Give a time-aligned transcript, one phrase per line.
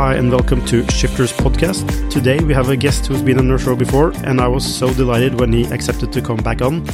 [0.00, 2.10] Hi, and welcome to Shifters Podcast.
[2.10, 4.90] Today we have a guest who's been on our show before, and I was so
[4.94, 6.88] delighted when he accepted to come back on.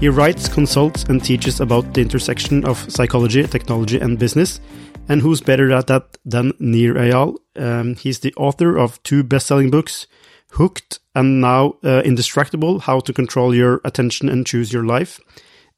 [0.00, 4.58] He writes, consults, and teaches about the intersection of psychology, technology, and business.
[5.06, 7.36] And who's better at that than Nir Eyal?
[7.56, 10.06] Um, he's the author of two best selling books,
[10.52, 15.20] Hooked and now uh, Indistractable How to Control Your Attention and Choose Your Life.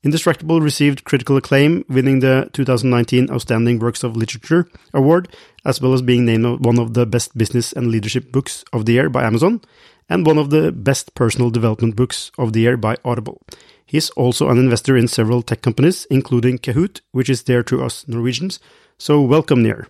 [0.04, 5.28] Indistractable received critical acclaim, winning the 2019 Outstanding Works of Literature Award,
[5.64, 8.92] as well as being named one of the best business and leadership books of the
[8.92, 9.60] year by Amazon,
[10.08, 13.42] and one of the best personal development books of the year by Audible.
[13.84, 18.06] He's also an investor in several tech companies, including Kahoot, which is dear to us
[18.06, 18.60] Norwegians.
[18.98, 19.88] So, welcome, Nir.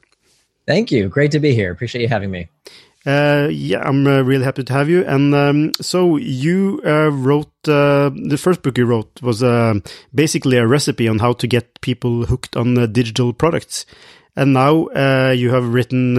[0.66, 1.08] Thank you.
[1.08, 1.70] Great to be here.
[1.72, 2.48] Appreciate you having me.
[3.06, 5.04] Uh, yeah, I'm uh, really happy to have you.
[5.04, 9.74] And um, so you uh, wrote uh, the first book you wrote was uh,
[10.14, 13.86] basically a recipe on how to get people hooked on uh, digital products.
[14.36, 14.88] And now
[15.32, 16.14] you have written,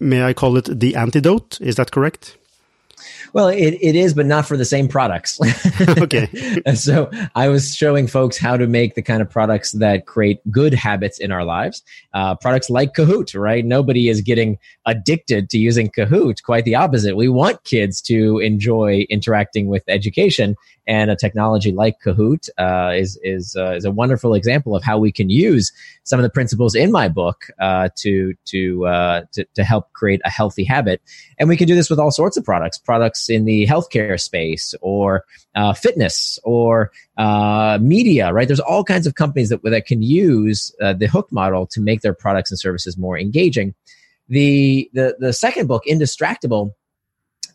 [0.00, 1.60] may I call it the antidote?
[1.60, 2.36] Is that correct?
[3.32, 5.38] Well, it, it is, but not for the same products.
[5.98, 6.28] okay.
[6.74, 10.74] so I was showing folks how to make the kind of products that create good
[10.74, 11.82] habits in our lives.
[12.14, 13.64] Uh, products like Kahoot, right?
[13.64, 16.42] Nobody is getting addicted to using Kahoot.
[16.42, 17.16] Quite the opposite.
[17.16, 23.18] We want kids to enjoy interacting with education, and a technology like Kahoot uh, is
[23.22, 25.72] is uh, is a wonderful example of how we can use
[26.06, 30.20] some of the principles in my book uh, to to, uh, to to help create
[30.24, 31.02] a healthy habit.
[31.38, 34.74] And we can do this with all sorts of products, products in the healthcare space
[34.80, 35.24] or
[35.56, 38.32] uh, fitness or uh, media.
[38.32, 38.48] Right?
[38.48, 42.00] There's all kinds of companies that that can use uh, the hook model to make
[42.02, 43.74] their products and services more engaging.
[44.28, 46.72] The the the second book, Indistractable,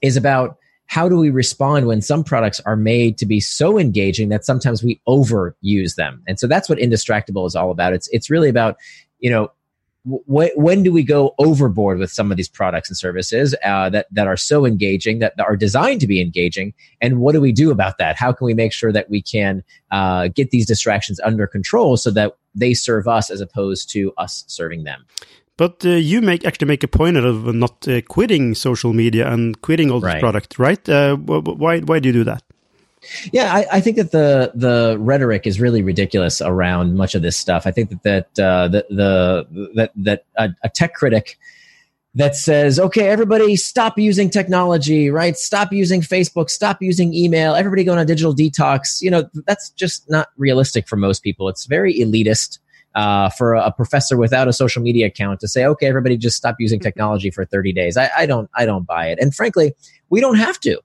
[0.01, 0.57] is about
[0.91, 4.83] how do we respond when some products are made to be so engaging that sometimes
[4.83, 6.21] we overuse them?
[6.27, 7.93] And so that's what indistractable is all about.
[7.93, 8.75] It's it's really about
[9.19, 9.53] you know
[10.03, 14.07] wh- when do we go overboard with some of these products and services uh, that
[14.11, 16.73] that are so engaging that are designed to be engaging?
[16.99, 18.17] And what do we do about that?
[18.17, 22.11] How can we make sure that we can uh, get these distractions under control so
[22.11, 25.05] that they serve us as opposed to us serving them
[25.61, 29.61] but uh, you make actually make a point of not uh, quitting social media and
[29.61, 30.19] quitting all this right.
[30.19, 30.89] product, right?
[30.89, 32.41] Uh, why why do you do that?
[33.31, 37.37] Yeah, I, I, think that the the rhetoric is really ridiculous around much of this
[37.37, 37.67] stuff.
[37.67, 41.37] I think that that uh, the, the that that a, a tech critic
[42.15, 45.37] that says, okay, everybody stop using technology, right?
[45.37, 48.99] Stop using Facebook, stop using email, everybody go on a digital detox.
[48.99, 51.49] You know, that's just not realistic for most people.
[51.49, 52.57] It's very elitist
[52.95, 56.55] uh, for a, professor without a social media account to say, okay, everybody just stop
[56.59, 56.83] using mm-hmm.
[56.83, 57.97] technology for 30 days.
[57.97, 59.19] I, I don't, I don't buy it.
[59.19, 59.73] And frankly,
[60.09, 60.79] we don't have to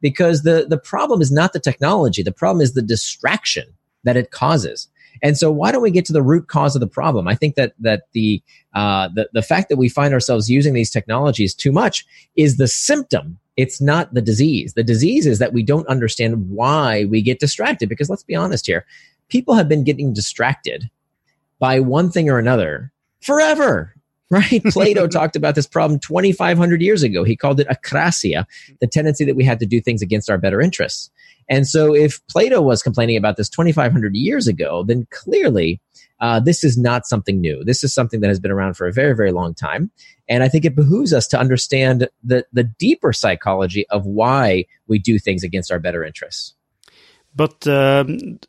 [0.00, 2.22] because the, the problem is not the technology.
[2.22, 3.64] The problem is the distraction
[4.04, 4.88] that it causes.
[5.20, 7.26] And so why don't we get to the root cause of the problem?
[7.26, 8.40] I think that, that the,
[8.74, 12.68] uh, the, the fact that we find ourselves using these technologies too much is the
[12.68, 13.38] symptom.
[13.56, 14.74] It's not the disease.
[14.74, 18.66] The disease is that we don't understand why we get distracted because let's be honest
[18.66, 18.86] here.
[19.28, 20.88] People have been getting distracted
[21.58, 23.94] by one thing or another forever.
[24.30, 24.62] Right?
[24.68, 27.24] Plato talked about this problem 2,500 years ago.
[27.24, 28.44] He called it akrasia,
[28.78, 31.10] the tendency that we had to do things against our better interests.
[31.48, 35.80] And so, if Plato was complaining about this 2,500 years ago, then clearly
[36.20, 37.64] uh, this is not something new.
[37.64, 39.90] This is something that has been around for a very, very long time.
[40.28, 44.98] And I think it behooves us to understand the, the deeper psychology of why we
[44.98, 46.54] do things against our better interests.
[47.38, 48.40] But um,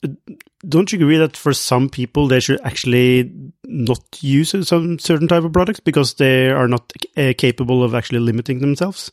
[0.67, 3.31] don't you agree that for some people they should actually
[3.65, 8.17] not use some certain type of products because they are not uh, capable of actually
[8.17, 9.11] limiting themselves?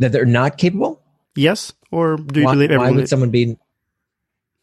[0.00, 1.00] That they're not capable?
[1.36, 2.94] Yes, or do you why, believe everyone?
[2.94, 3.56] Why would someone be?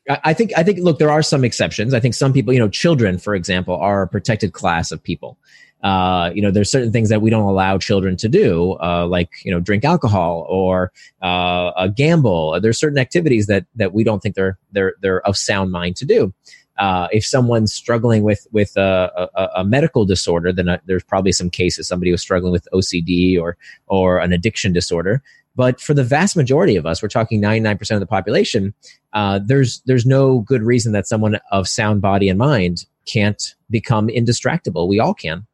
[0.10, 1.94] I think I think look, there are some exceptions.
[1.94, 5.38] I think some people, you know, children, for example, are a protected class of people.
[5.84, 9.30] Uh, you know, there's certain things that we don't allow children to do, uh, like
[9.44, 10.92] you know, drink alcohol or
[11.22, 12.60] uh, gamble.
[12.62, 16.06] There's certain activities that that we don't think they're they're they're of sound mind to
[16.06, 16.34] do.
[16.80, 21.32] Uh, if someone's struggling with with a, a, a medical disorder, then uh, there's probably
[21.32, 23.58] some cases somebody was struggling with OCD or
[23.88, 25.22] or an addiction disorder.
[25.56, 28.74] But for the vast majority of us, we're talking 99% of the population.
[29.12, 34.08] Uh, there's there's no good reason that someone of sound body and mind can't become
[34.08, 34.88] indistractable.
[34.88, 35.46] We all can.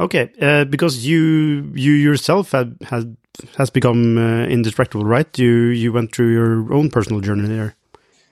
[0.00, 3.16] Okay, uh, because you you yourself had, had
[3.58, 5.38] has become uh, indistractable, right?
[5.38, 7.76] You you went through your own personal journey there.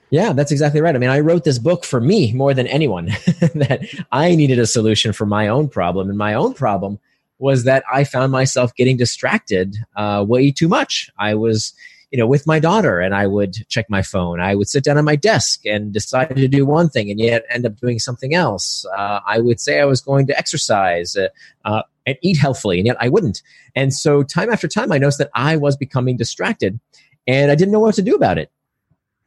[0.09, 0.95] Yeah, that's exactly right.
[0.95, 3.05] I mean, I wrote this book for me more than anyone.
[3.53, 6.97] that I needed a solution for my own problem, and my own problem
[7.37, 11.09] was that I found myself getting distracted uh, way too much.
[11.19, 11.73] I was,
[12.11, 14.39] you know, with my daughter, and I would check my phone.
[14.39, 17.45] I would sit down at my desk and decide to do one thing, and yet
[17.49, 18.85] end up doing something else.
[18.97, 21.27] Uh, I would say I was going to exercise uh,
[21.65, 23.41] uh and eat healthfully, and yet I wouldn't.
[23.75, 26.79] And so, time after time, I noticed that I was becoming distracted,
[27.27, 28.51] and I didn't know what to do about it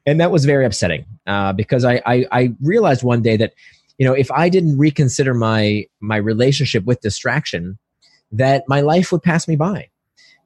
[0.07, 3.55] and that was very upsetting uh, because I, I, I realized one day that
[3.99, 7.79] you know if I didn't reconsider my my relationship with distraction,
[8.33, 9.89] that my life would pass me by,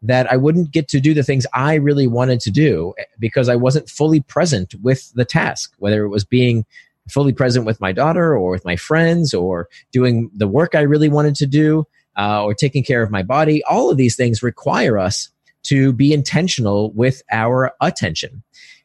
[0.07, 3.57] that I wouldn't get to do the things I really wanted to do because I
[3.57, 6.65] wasn't fully present with the task, whether it was being
[7.09, 11.09] fully present with my daughter or with my friends or doing the work I really
[11.09, 11.87] wanted to do
[12.17, 13.63] uh, or taking care of my body.
[13.65, 15.29] All of these things require us
[15.65, 18.43] to be intentional with our attention.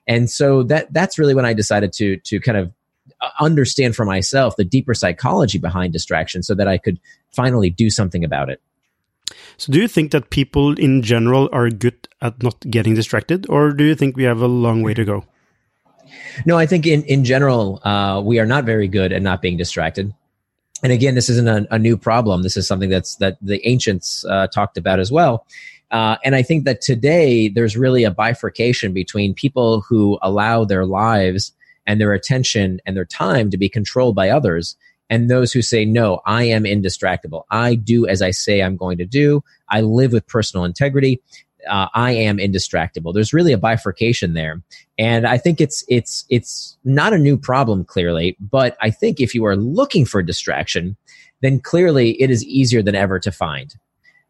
[0.08, 2.74] And so that that's really when I decided to to kind of
[3.22, 7.00] uh, understand for myself the deeper psychology behind distraction so that I could
[7.32, 8.62] finally do something about it.
[9.57, 13.72] So do you think that people in general are good at not getting distracted or
[13.72, 15.25] do you think we have a long way to go?
[16.45, 19.57] No, I think in, in general, uh, we are not very good at not being
[19.57, 20.13] distracted.
[20.83, 22.44] And again, this isn't a, a new problem.
[22.44, 25.45] This is something that's that the ancients uh, talked about as well.
[25.92, 30.86] Uh, and I think that today there's really a bifurcation between people who allow their
[30.86, 31.51] lives
[31.86, 34.75] and their attention and their time to be controlled by others
[35.12, 37.44] and those who say, no, I am indistractable.
[37.52, 39.44] I do as I say I'm going to do.
[39.69, 41.22] I live with personal integrity.
[41.69, 43.13] Uh, I am indistractable.
[43.13, 44.63] There's really a bifurcation there,
[44.98, 49.36] and I think it's it's it's not a new problem clearly, but I think if
[49.36, 50.98] you are looking for distraction,
[51.42, 53.75] then clearly it is easier than ever to find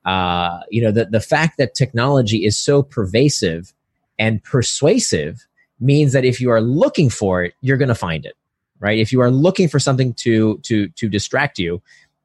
[0.05, 3.73] uh, you know, the, the fact that technology is so pervasive
[4.17, 5.45] and persuasive
[5.79, 8.35] means that if you are looking for it, you're going to find it,
[8.81, 8.99] right?
[8.99, 11.81] If you are looking for something to, to, to distract you,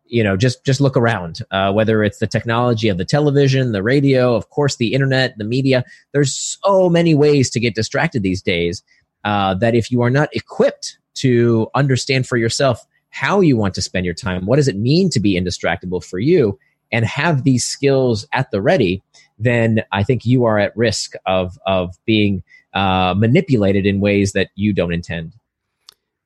[0.07, 3.83] you know, just, just look around, uh, whether it's the technology of the television, the
[3.83, 8.43] radio, of course, the internet, the media, there's so many ways to get distracted these
[8.43, 8.83] days,
[9.25, 13.83] uh, that if you are not equipped to understand for yourself how you want to
[13.83, 16.59] spend your time, what does it mean to be indistractable for you?
[16.93, 19.03] and have these skills at the ready,
[19.39, 22.43] then I think you are at risk of of being
[22.75, 25.35] uh, manipulated in ways that you don't intend.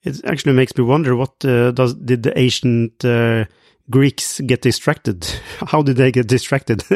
[0.03, 3.45] It actually makes me wonder what uh, does did the ancient uh,
[3.91, 5.25] Greeks get distracted?
[5.67, 6.85] How did they get distracted?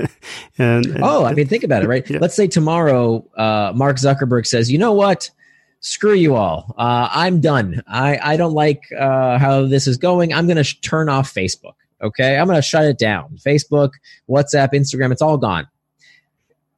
[0.59, 2.09] and, and, oh, I mean, think about it, right?
[2.09, 2.19] Yeah.
[2.21, 5.31] Let's say tomorrow uh, Mark Zuckerberg says, "You know what?
[5.81, 6.75] Screw you all.
[6.79, 7.83] Uh, I'm done.
[7.87, 10.33] I I don't like uh, how this is going.
[10.33, 11.75] I'm going to turn off Facebook."
[12.05, 12.37] Okay.
[12.37, 13.39] I'm going to shut it down.
[13.45, 13.93] Facebook,
[14.29, 15.67] WhatsApp, Instagram, it's all gone.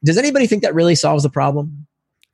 [0.04, 1.86] Does anybody think that really solves the problem?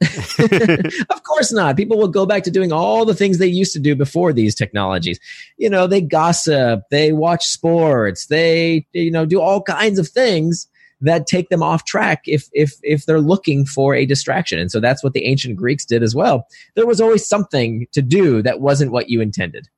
[1.11, 1.77] of course not.
[1.77, 4.55] People will go back to doing all the things they used to do before these
[4.55, 5.19] technologies.
[5.57, 10.69] You know, they gossip, they watch sports, they, you know, do all kinds of things
[11.01, 14.59] that take them off track if if if they're looking for a distraction.
[14.59, 16.47] And so that's what the ancient Greeks did as well.
[16.75, 19.69] There was always something to do that wasn't what you intended.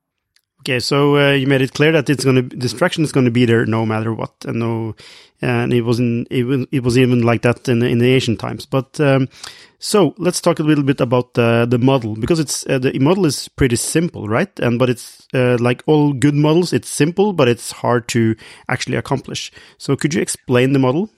[0.65, 3.31] Okay, so uh, you made it clear that it's going to distraction is going to
[3.31, 4.97] be there no matter what, and no,
[5.43, 8.65] and it wasn't even it was even like that in in the ancient times.
[8.65, 9.29] But um,
[9.79, 13.27] so let's talk a little bit about uh, the model because it's uh, the model
[13.27, 14.59] is pretty simple, right?
[14.59, 18.35] And but it's uh, like all good models, it's simple, but it's hard to
[18.67, 19.53] actually accomplish.
[19.77, 21.11] So could you explain the model?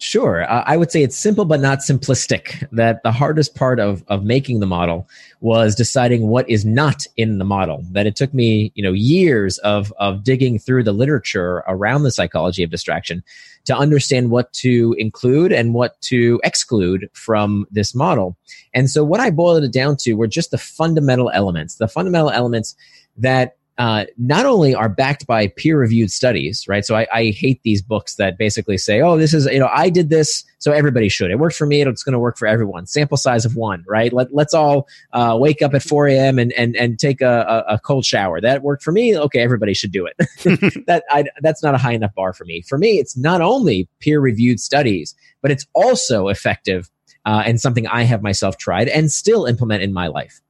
[0.00, 0.42] Sure.
[0.50, 2.66] Uh, I would say it's simple but not simplistic.
[2.72, 5.08] That the hardest part of, of making the model
[5.40, 7.82] was deciding what is not in the model.
[7.92, 12.10] That it took me, you know, years of, of digging through the literature around the
[12.10, 13.22] psychology of distraction
[13.66, 18.36] to understand what to include and what to exclude from this model.
[18.74, 22.30] And so what I boiled it down to were just the fundamental elements, the fundamental
[22.30, 22.76] elements
[23.16, 26.84] that uh, not only are backed by peer reviewed studies, right?
[26.84, 29.90] So I, I, hate these books that basically say, oh, this is, you know, I
[29.90, 31.32] did this, so everybody should.
[31.32, 32.86] It worked for me, it's going to work for everyone.
[32.86, 34.12] Sample size of one, right?
[34.12, 36.38] Let, let's all uh, wake up at 4 a.m.
[36.38, 38.40] and, and, and take a, a, cold shower.
[38.40, 39.18] That worked for me.
[39.18, 40.16] Okay, everybody should do it.
[40.86, 42.62] that I, That's not a high enough bar for me.
[42.62, 46.90] For me, it's not only peer reviewed studies, but it's also effective
[47.26, 50.40] uh, and something I have myself tried and still implement in my life.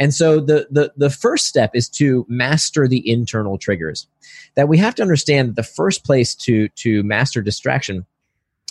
[0.00, 4.06] And so the, the, the first step is to master the internal triggers.
[4.56, 8.06] That we have to understand that the first place to, to master distraction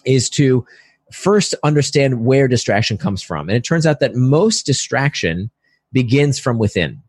[0.06, 0.66] is to
[1.12, 3.48] first understand where distraction comes from.
[3.48, 5.52] And it turns out that most distraction
[5.94, 7.04] begins from within.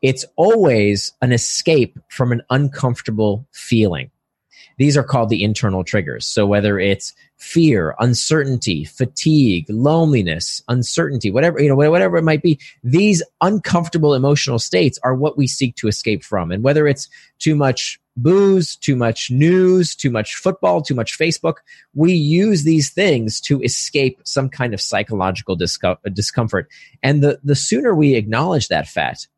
[0.00, 4.10] It's always an escape from an uncomfortable feeling.
[4.78, 6.24] These are called the internal triggers.
[6.24, 12.60] So whether it's fear, uncertainty, fatigue, loneliness, uncertainty, whatever, you know, whatever it might be,
[12.84, 16.52] these uncomfortable emotional states are what we seek to escape from.
[16.52, 21.54] And whether it's too much booze, too much news, too much football, too much Facebook,
[21.94, 26.68] we use these things to escape some kind of psychological discomfort.
[27.02, 29.28] And the, the sooner we acknowledge that fact,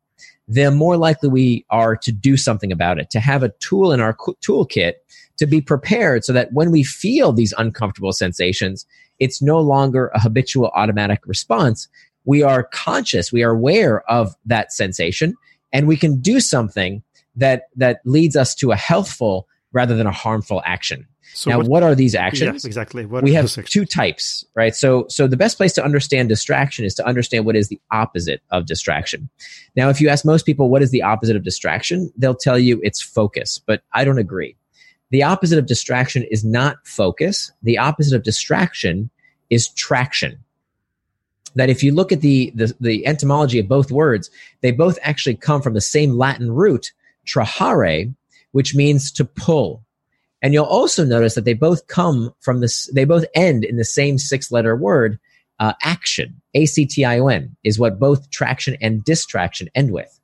[0.47, 3.99] the more likely we are to do something about it, to have a tool in
[3.99, 4.93] our toolkit
[5.37, 8.85] to be prepared so that when we feel these uncomfortable sensations,
[9.19, 11.87] it's no longer a habitual automatic response.
[12.25, 15.35] We are conscious, we are aware of that sensation,
[15.71, 17.03] and we can do something
[17.35, 21.07] that, that leads us to a healthful rather than a harmful action.
[21.33, 22.63] So now, what, what, are these actions?
[22.63, 23.05] Yeah, exactly.
[23.05, 24.75] What we have two types, right?
[24.75, 28.41] So, so the best place to understand distraction is to understand what is the opposite
[28.51, 29.29] of distraction.
[29.75, 32.79] Now, if you ask most people what is the opposite of distraction, they'll tell you
[32.83, 34.55] it's focus, but I don't agree.
[35.09, 37.51] The opposite of distraction is not focus.
[37.63, 39.09] The opposite of distraction
[39.49, 40.37] is traction.
[41.55, 44.29] That if you look at the, the, the etymology of both words,
[44.61, 46.91] they both actually come from the same Latin root,
[47.27, 48.13] trahare,
[48.53, 49.83] which means to pull.
[50.41, 53.85] And you'll also notice that they both come from this, they both end in the
[53.85, 55.19] same six letter word,
[55.59, 56.41] uh, action.
[56.53, 60.19] A C T I O N is what both traction and distraction end with.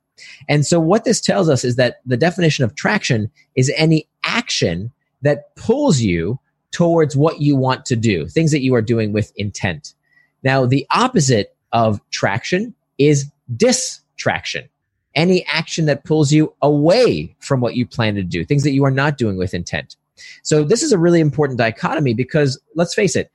[0.48, 4.92] And so what this tells us is that the definition of traction is any action
[5.22, 6.38] that pulls you
[6.72, 9.94] towards what you want to do, things that you are doing with intent.
[10.42, 14.68] Now, the opposite of traction is distraction.
[15.14, 18.84] Any action that pulls you away from what you plan to do, things that you
[18.84, 19.96] are not doing with intent.
[20.42, 23.30] So this is a really important dichotomy because let's face it,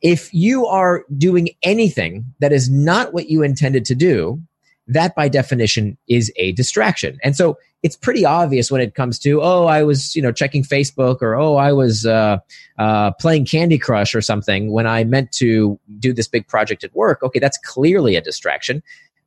[0.00, 4.42] if you are doing anything that is not what you intended to do,
[4.88, 7.18] that by definition is a distraction.
[7.22, 10.62] And so it's pretty obvious when it comes to, oh, I was, you know, checking
[10.62, 12.38] Facebook or, oh, I was uh,
[12.78, 16.94] uh, playing Candy Crush or something when I meant to do this big project at
[16.94, 17.22] work.
[17.22, 18.82] Okay, that's clearly a distraction.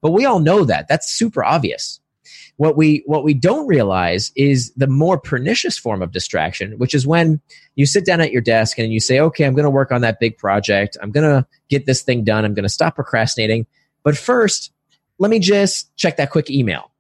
[0.05, 0.87] But we all know that.
[0.87, 1.99] That's super obvious.
[2.57, 7.07] What we what we don't realize is the more pernicious form of distraction, which is
[7.07, 7.41] when
[7.73, 10.01] you sit down at your desk and you say, "Okay, I'm going to work on
[10.01, 10.95] that big project.
[11.01, 12.45] I'm going to get this thing done.
[12.45, 13.65] I'm going to stop procrastinating."
[14.03, 14.71] But first,
[15.17, 16.91] let me just check that quick email.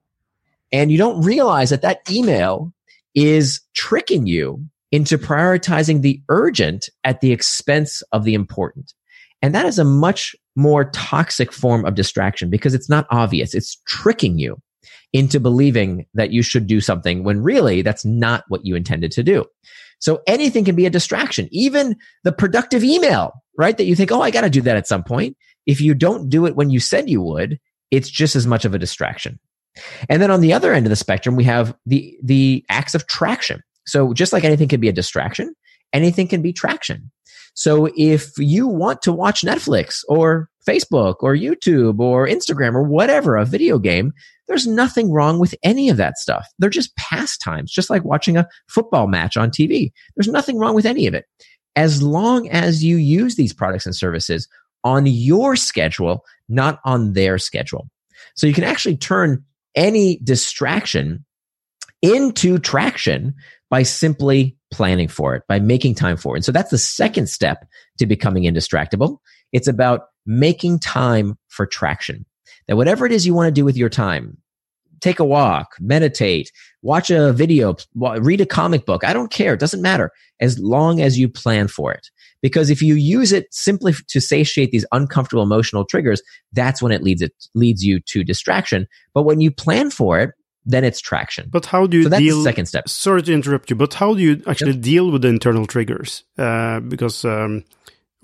[0.71, 2.73] And you don't realize that that email
[3.13, 8.95] is tricking you into prioritizing the urgent at the expense of the important.
[9.43, 13.53] And that is a much more toxic form of distraction because it's not obvious.
[13.53, 14.57] It's tricking you
[15.13, 19.23] into believing that you should do something when really that's not what you intended to
[19.23, 19.45] do.
[19.99, 23.77] So anything can be a distraction, even the productive email, right?
[23.77, 25.37] That you think, oh, I got to do that at some point.
[25.65, 27.59] If you don't do it when you said you would,
[27.91, 29.39] it's just as much of a distraction.
[30.09, 33.07] And then on the other end of the spectrum, we have the, the acts of
[33.07, 33.61] traction.
[33.85, 35.53] So just like anything can be a distraction,
[35.93, 37.11] anything can be traction.
[37.55, 43.35] So if you want to watch Netflix or Facebook or YouTube or Instagram or whatever,
[43.35, 44.13] a video game,
[44.47, 46.47] there's nothing wrong with any of that stuff.
[46.59, 49.91] They're just pastimes, just like watching a football match on TV.
[50.15, 51.25] There's nothing wrong with any of it.
[51.75, 54.47] As long as you use these products and services
[54.83, 57.89] on your schedule, not on their schedule.
[58.35, 59.43] So you can actually turn
[59.75, 61.25] any distraction
[62.01, 63.33] into traction
[63.69, 66.39] by simply planning for it, by making time for it.
[66.39, 67.65] And so that's the second step
[67.97, 69.17] to becoming indistractable.
[69.51, 72.25] It's about making time for traction.
[72.67, 74.37] That whatever it is you want to do with your time,
[75.01, 79.03] take a walk, meditate, watch a video, read a comic book.
[79.03, 79.53] I don't care.
[79.53, 82.09] It doesn't matter as long as you plan for it.
[82.41, 86.21] Because if you use it simply to satiate these uncomfortable emotional triggers,
[86.53, 88.87] that's when it leads it leads you to distraction.
[89.13, 90.31] But when you plan for it,
[90.65, 91.49] then it's traction.
[91.51, 92.43] But how do you so deal?
[92.43, 92.89] second step.
[92.89, 94.81] Sorry to interrupt you, but how do you actually yep.
[94.81, 96.23] deal with the internal triggers?
[96.37, 97.63] Uh, because um,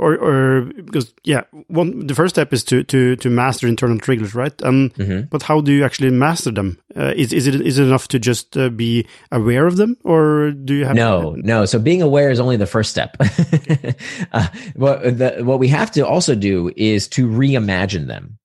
[0.02, 4.34] or or because yeah one the first step is to to to master internal triggers
[4.34, 5.22] right and mm-hmm.
[5.30, 8.20] but how do you actually master them uh, is is it is it enough to
[8.20, 12.02] just uh, be aware of them or do you have no to- no so being
[12.02, 13.16] aware is only the first step
[14.32, 18.40] uh, what the, what we have to also do is to reimagine them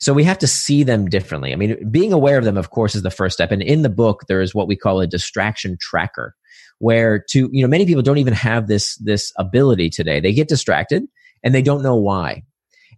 [0.00, 1.52] so we have to see them differently.
[1.52, 3.52] I mean being aware of them of course is the first step.
[3.52, 6.34] And in the book there is what we call a distraction tracker
[6.78, 10.20] where to you know many people don't even have this this ability today.
[10.20, 11.04] They get distracted
[11.42, 12.42] and they don't know why.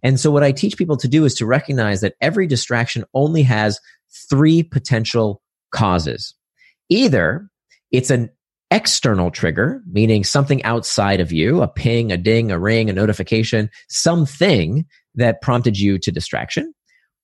[0.01, 3.43] And so what i teach people to do is to recognize that every distraction only
[3.43, 3.79] has
[4.29, 5.41] three potential
[5.71, 6.33] causes.
[6.89, 7.49] Either
[7.91, 8.29] it's an
[8.71, 13.69] external trigger meaning something outside of you a ping a ding a ring a notification
[13.87, 14.83] something
[15.13, 16.73] that prompted you to distraction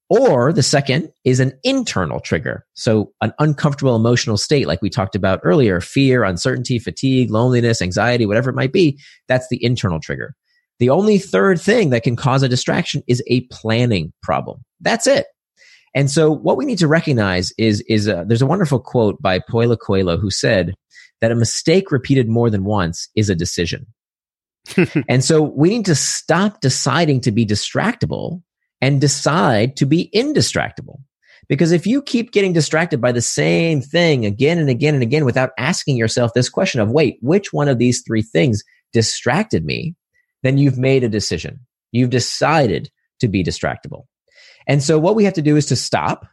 [0.09, 2.65] or the second is an internal trigger.
[2.73, 8.25] So an uncomfortable emotional state, like we talked about earlier, fear, uncertainty, fatigue, loneliness, anxiety,
[8.25, 8.99] whatever it might be.
[9.27, 10.35] That's the internal trigger.
[10.79, 14.63] The only third thing that can cause a distraction is a planning problem.
[14.79, 15.27] That's it.
[15.93, 19.39] And so what we need to recognize is, is a, there's a wonderful quote by
[19.39, 20.73] Paulo Coelho who said
[21.21, 23.85] that a mistake repeated more than once is a decision.
[25.09, 28.41] and so we need to stop deciding to be distractible
[28.81, 30.99] and decide to be indistractable.
[31.47, 35.25] Because if you keep getting distracted by the same thing again and again and again
[35.25, 39.95] without asking yourself this question of, wait, which one of these three things distracted me?
[40.43, 41.59] Then you've made a decision.
[41.91, 44.03] You've decided to be distractible.
[44.67, 46.27] And so what we have to do is to stop,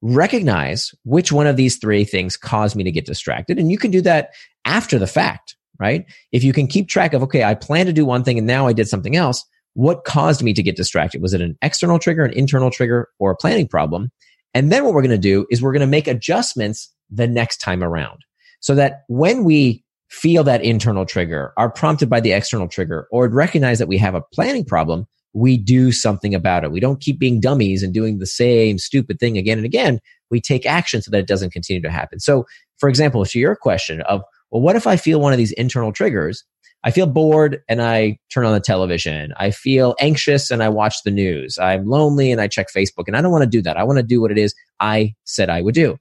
[0.00, 3.58] recognize which one of these three things caused me to get distracted.
[3.58, 4.30] And you can do that
[4.64, 6.04] after the fact, right?
[6.30, 8.68] If you can keep track of, okay, I plan to do one thing and now
[8.68, 11.20] I did something else, what caused me to get distracted?
[11.20, 14.10] Was it an external trigger, an internal trigger, or a planning problem?
[14.54, 17.58] And then what we're going to do is we're going to make adjustments the next
[17.58, 18.20] time around
[18.60, 23.28] so that when we feel that internal trigger, are prompted by the external trigger, or
[23.28, 26.70] recognize that we have a planning problem, we do something about it.
[26.70, 29.98] We don't keep being dummies and doing the same stupid thing again and again.
[30.30, 32.20] We take action so that it doesn't continue to happen.
[32.20, 32.46] So,
[32.78, 35.92] for example, to your question of, well, what if I feel one of these internal
[35.92, 36.44] triggers?
[36.84, 39.32] I feel bored and I turn on the television.
[39.38, 41.58] I feel anxious and I watch the news.
[41.58, 43.78] I'm lonely and I check Facebook and I don't want to do that.
[43.78, 45.96] I want to do what it is I said I would do.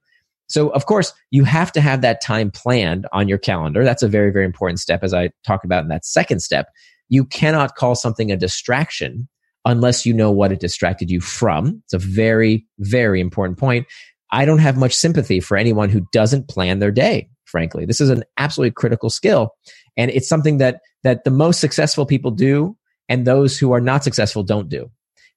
[0.47, 3.83] So, of course, you have to have that time planned on your calendar.
[3.85, 6.67] That's a very, very important step, as I talk about in that second step.
[7.07, 9.29] You cannot call something a distraction
[9.65, 11.81] unless you know what it distracted you from.
[11.85, 13.87] It's a very, very important point.
[14.31, 17.85] I don't have much sympathy for anyone who doesn't plan their day, frankly.
[17.85, 19.51] This is an absolutely critical skill.
[19.95, 22.75] And it's something that, that the most successful people do
[23.07, 24.89] and those who are not successful don't do.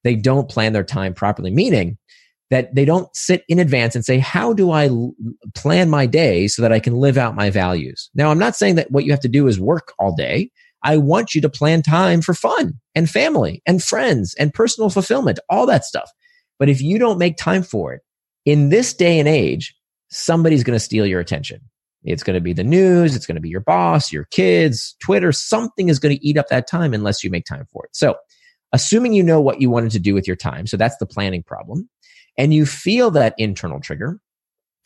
[0.02, 1.98] They don't plan their time properly, meaning
[2.48, 5.12] that they don't sit in advance and say, how do I l-
[5.54, 8.08] plan my day so that I can live out my values?
[8.14, 10.50] Now, I'm not saying that what you have to do is work all day.
[10.82, 15.38] I want you to plan time for fun and family and friends and personal fulfillment,
[15.50, 16.10] all that stuff.
[16.58, 18.00] But if you don't make time for it
[18.46, 19.74] in this day and age,
[20.08, 21.60] somebody's going to steal your attention.
[22.06, 23.16] It's going to be the news.
[23.16, 25.32] It's going to be your boss, your kids, Twitter.
[25.32, 27.94] Something is going to eat up that time unless you make time for it.
[27.94, 28.16] So,
[28.72, 31.42] assuming you know what you wanted to do with your time, so that's the planning
[31.42, 31.88] problem,
[32.38, 34.20] and you feel that internal trigger,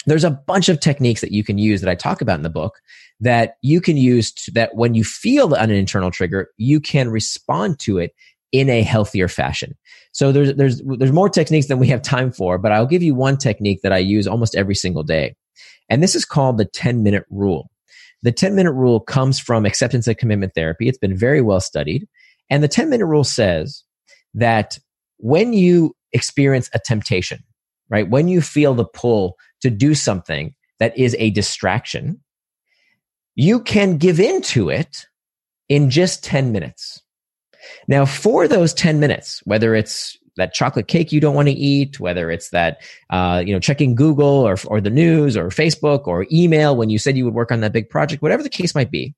[0.07, 2.51] there's a bunch of techniques that you can use that I talk about in the
[2.51, 2.81] book
[3.21, 7.79] that you can use to, that when you feel an internal trigger, you can respond
[7.81, 8.13] to it
[8.53, 9.77] in a healthier fashion.
[10.13, 13.15] So there's there's there's more techniques than we have time for, but I'll give you
[13.15, 15.37] one technique that I use almost every single day.
[15.91, 17.71] And this is called the 10 minute rule.
[18.23, 20.89] The 10 minute rule comes from acceptance and commitment therapy.
[20.89, 22.09] It's been very well studied.
[22.49, 23.83] And the 10 minute rule says
[24.35, 24.79] that
[25.19, 27.41] when you experience a temptation,
[27.89, 28.09] right?
[28.09, 32.21] When you feel the pull to do something that is a distraction,
[33.35, 35.07] you can give in to it
[35.69, 37.03] in just 10 minutes.
[37.89, 42.01] Now, for those 10 minutes, whether it's that chocolate cake you don't want to eat,
[42.01, 46.27] whether it's that, uh, you know, checking Google or, or the news or Facebook or
[46.33, 48.91] email when you said you would work on that big project, whatever the case might
[48.91, 49.15] be.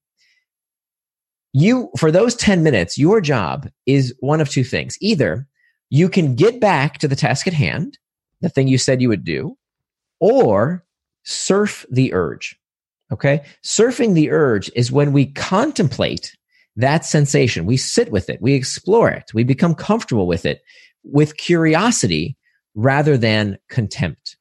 [1.52, 4.96] You, for those 10 minutes, your job is one of two things.
[5.00, 5.46] Either
[5.90, 7.98] you can get back to the task at hand,
[8.40, 9.56] the thing you said you would do,
[10.20, 10.84] or
[11.24, 12.58] surf the urge.
[13.12, 13.44] Okay.
[13.62, 16.34] Surfing the urge is when we contemplate
[16.76, 17.66] that sensation.
[17.66, 18.40] We sit with it.
[18.40, 19.34] We explore it.
[19.34, 20.62] We become comfortable with it
[21.04, 22.36] with curiosity
[22.74, 24.36] rather than contempt.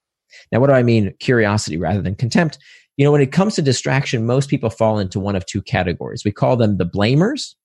[0.52, 2.58] Now, what do I mean curiosity rather than contempt?
[2.97, 6.24] You know, when it comes to distraction, most people fall into one of two categories.
[6.24, 7.56] We call them the blamers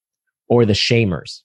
[0.47, 1.41] or the shamers.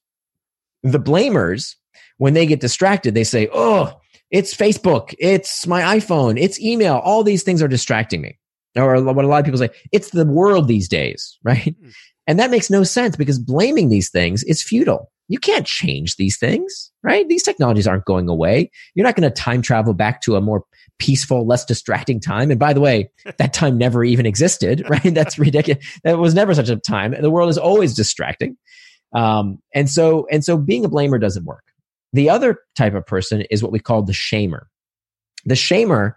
[0.83, 1.77] The blamers,
[2.19, 3.93] when they get distracted, they say, Oh,
[4.31, 6.97] it's Facebook, it's my iPhone, it's email.
[7.05, 8.38] All these things are distracting me.
[8.75, 11.77] Or what a lot of people say, it's the world these days, right?
[11.81, 11.93] Mm.
[12.27, 15.12] And that makes no sense because blaming these things is futile.
[15.33, 17.27] You can't change these things, right?
[17.27, 18.71] These technologies aren't going away.
[18.95, 20.66] You're not going to time travel back to a more
[20.99, 22.51] peaceful, less distracting time.
[22.51, 25.14] And by the way, that time never even existed, right?
[25.14, 25.83] That's ridiculous.
[26.05, 27.14] That was never such a time.
[27.18, 28.59] The world is always distracting.
[29.14, 31.64] Um, and so, and so being a blamer doesn't work.
[32.12, 34.64] The other type of person is what we call the shamer.
[35.47, 36.12] The shamer,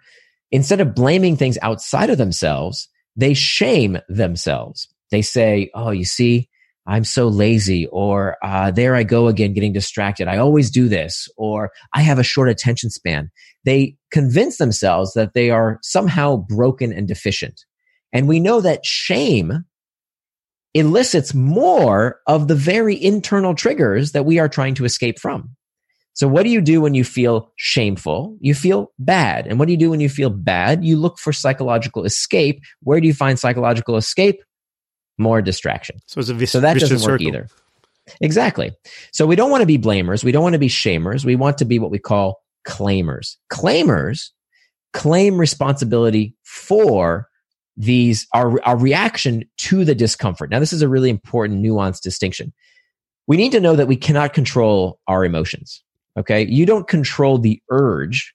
[0.52, 4.90] instead of blaming things outside of themselves, they shame themselves.
[5.10, 6.50] They say, Oh, you see,
[6.88, 10.28] I'm so lazy, or uh, there I go again getting distracted.
[10.28, 13.32] I always do this, or I have a short attention span.
[13.64, 17.66] They convince themselves that they are somehow broken and deficient.
[18.14, 19.66] And we know that shame
[20.76, 25.56] elicits more of the very internal triggers that we are trying to escape from.
[26.14, 28.38] So what do you do when you feel shameful?
[28.40, 29.48] You feel bad.
[29.48, 30.84] And what do you do when you feel bad?
[30.84, 32.62] You look for psychological escape.
[32.82, 34.42] Where do you find psychological escape?
[35.18, 35.98] More distraction.
[36.08, 37.28] So it's a vis- so that doesn't work circle.
[37.28, 37.48] either.
[38.22, 38.72] Exactly.
[39.12, 40.24] So we don't want to be blamers.
[40.24, 41.26] We don't want to be shamers.
[41.26, 43.36] We want to be what we call claimers.
[43.52, 44.30] Claimers
[44.94, 47.28] claim responsibility for
[47.78, 50.50] these our, our reaction to the discomfort.
[50.50, 52.54] Now, this is a really important nuanced distinction.
[53.28, 55.84] We need to know that we cannot control our emotions.
[56.18, 56.46] Okay.
[56.46, 58.34] You don't control the urge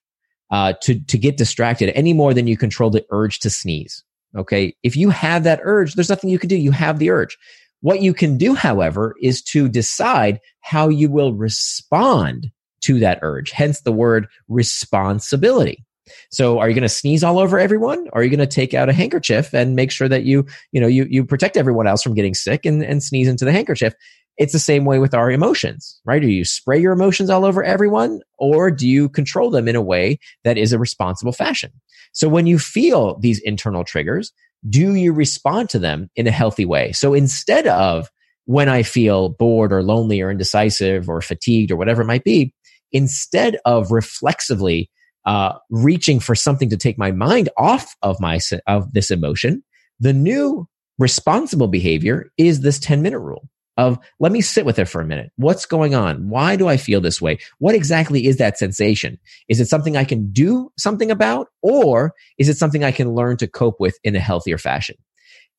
[0.51, 4.05] uh, to, to get distracted any more than you control the urge to sneeze.
[4.37, 4.75] Okay.
[4.83, 6.57] If you have that urge, there's nothing you can do.
[6.57, 7.37] You have the urge.
[7.81, 12.51] What you can do, however, is to decide how you will respond
[12.83, 13.51] to that urge.
[13.51, 15.85] Hence the word responsibility.
[16.31, 18.09] So are you going to sneeze all over everyone?
[18.12, 20.81] Or are you going to take out a handkerchief and make sure that you, you
[20.81, 23.95] know, you, you protect everyone else from getting sick and, and sneeze into the handkerchief?
[24.37, 26.23] It's the same way with our emotions, right?
[26.23, 29.83] Do you spray your emotions all over everyone or do you control them in a
[29.83, 31.71] way that is a responsible fashion?
[32.12, 34.33] So when you feel these internal triggers,
[34.69, 36.93] do you respond to them in a healthy way?
[36.93, 38.09] So instead of
[38.47, 42.55] when I feel bored or lonely or indecisive or fatigued or whatever it might be,
[42.93, 44.90] instead of reflexively
[45.25, 49.62] uh, reaching for something to take my mind off of my of this emotion,
[50.01, 50.66] the new
[50.99, 53.49] responsible behavior is this 10 minute rule
[53.81, 55.33] of let me sit with it for a minute.
[55.37, 56.29] What's going on?
[56.29, 57.38] Why do I feel this way?
[57.59, 59.19] What exactly is that sensation?
[59.49, 63.38] Is it something I can do something about or is it something I can learn
[63.38, 64.97] to cope with in a healthier fashion?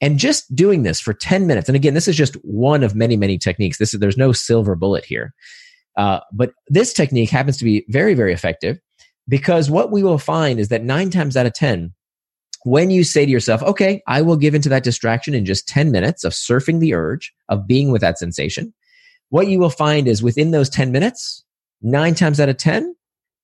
[0.01, 1.67] And just doing this for 10 minutes.
[1.67, 3.79] And again, this is just one of many, many techniques.
[3.79, 5.33] This is, there's no silver bullet here.
[5.97, 8.79] Uh, but this technique happens to be very, very effective
[9.27, 11.91] because what we will find is that nine times out of 10,
[12.63, 15.91] when you say to yourself, okay, I will give into that distraction in just 10
[15.91, 18.73] minutes of surfing the urge of being with that sensation,
[19.29, 21.43] what you will find is within those 10 minutes,
[21.81, 22.95] nine times out of 10,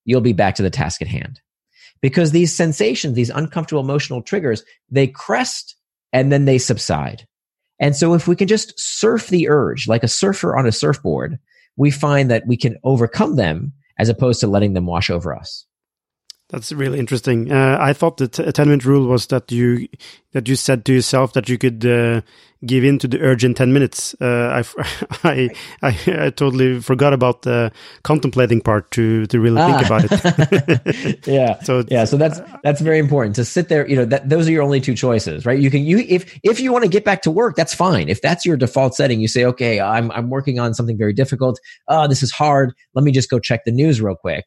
[0.04, 1.40] you'll be back to the task at hand.
[2.00, 5.74] Because these sensations, these uncomfortable emotional triggers, they crest
[6.12, 7.26] and then they subside.
[7.80, 11.38] And so if we can just surf the urge like a surfer on a surfboard,
[11.76, 15.64] we find that we can overcome them as opposed to letting them wash over us.
[16.50, 17.52] That's really interesting.
[17.52, 19.86] Uh, I thought the t- ten minute rule was that you
[20.32, 22.22] that you said to yourself that you could uh,
[22.64, 24.14] give in to the urge in ten minutes.
[24.18, 24.64] Uh,
[25.22, 25.50] I,
[25.82, 27.70] I, I totally forgot about the
[28.02, 29.66] contemplating part to to really ah.
[29.66, 31.18] think about it.
[31.26, 31.58] yeah.
[31.64, 32.06] So yeah.
[32.06, 33.86] So that's that's very important to sit there.
[33.86, 35.58] You know, that those are your only two choices, right?
[35.58, 38.08] You can you if if you want to get back to work, that's fine.
[38.08, 41.60] If that's your default setting, you say, okay, I'm I'm working on something very difficult.
[41.88, 42.72] Oh, this is hard.
[42.94, 44.46] Let me just go check the news real quick.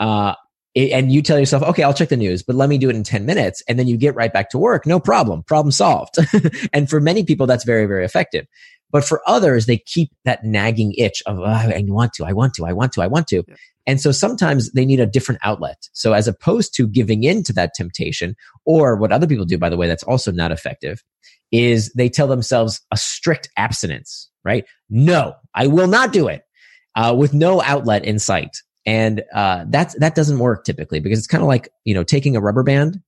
[0.00, 0.34] Uh,
[0.76, 3.02] and you tell yourself, okay, I'll check the news, but let me do it in
[3.02, 3.62] 10 minutes.
[3.68, 4.86] And then you get right back to work.
[4.86, 5.42] No problem.
[5.42, 6.16] Problem solved.
[6.72, 8.46] and for many people, that's very, very effective.
[8.90, 12.54] But for others, they keep that nagging itch of, oh, I want to, I want
[12.54, 13.44] to, I want to, I want to.
[13.46, 13.54] Yeah.
[13.86, 15.88] And so sometimes they need a different outlet.
[15.92, 19.70] So as opposed to giving in to that temptation, or what other people do, by
[19.70, 21.02] the way, that's also not effective,
[21.50, 24.64] is they tell themselves a strict abstinence, right?
[24.90, 26.42] No, I will not do it
[26.94, 28.58] uh, with no outlet in sight.
[28.88, 32.36] And uh, that's that doesn't work typically because it's kind of like you know taking
[32.36, 32.98] a rubber band,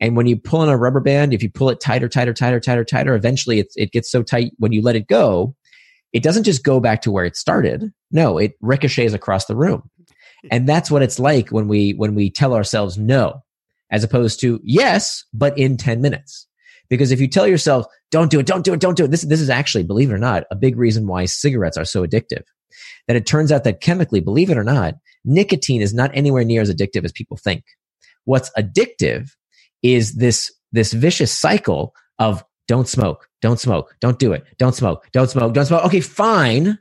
[0.00, 2.58] and when you pull on a rubber band, if you pull it tighter, tighter, tighter,
[2.58, 5.54] tighter, tighter, eventually it it gets so tight when you let it go,
[6.12, 7.92] it doesn't just go back to where it started.
[8.10, 9.88] No, it ricochets across the room,
[10.50, 13.44] and that's what it's like when we when we tell ourselves no,
[13.92, 16.48] as opposed to yes, but in ten minutes.
[16.88, 19.22] Because if you tell yourself, don't do it, don't do it, don't do it, this,
[19.22, 22.42] this is actually, believe it or not, a big reason why cigarettes are so addictive.
[23.06, 26.62] That it turns out that chemically, believe it or not, nicotine is not anywhere near
[26.62, 27.64] as addictive as people think.
[28.24, 29.30] What's addictive
[29.82, 35.06] is this, this vicious cycle of don't smoke, don't smoke, don't do it, don't smoke,
[35.12, 35.84] don't smoke, don't smoke.
[35.86, 36.78] Okay, fine.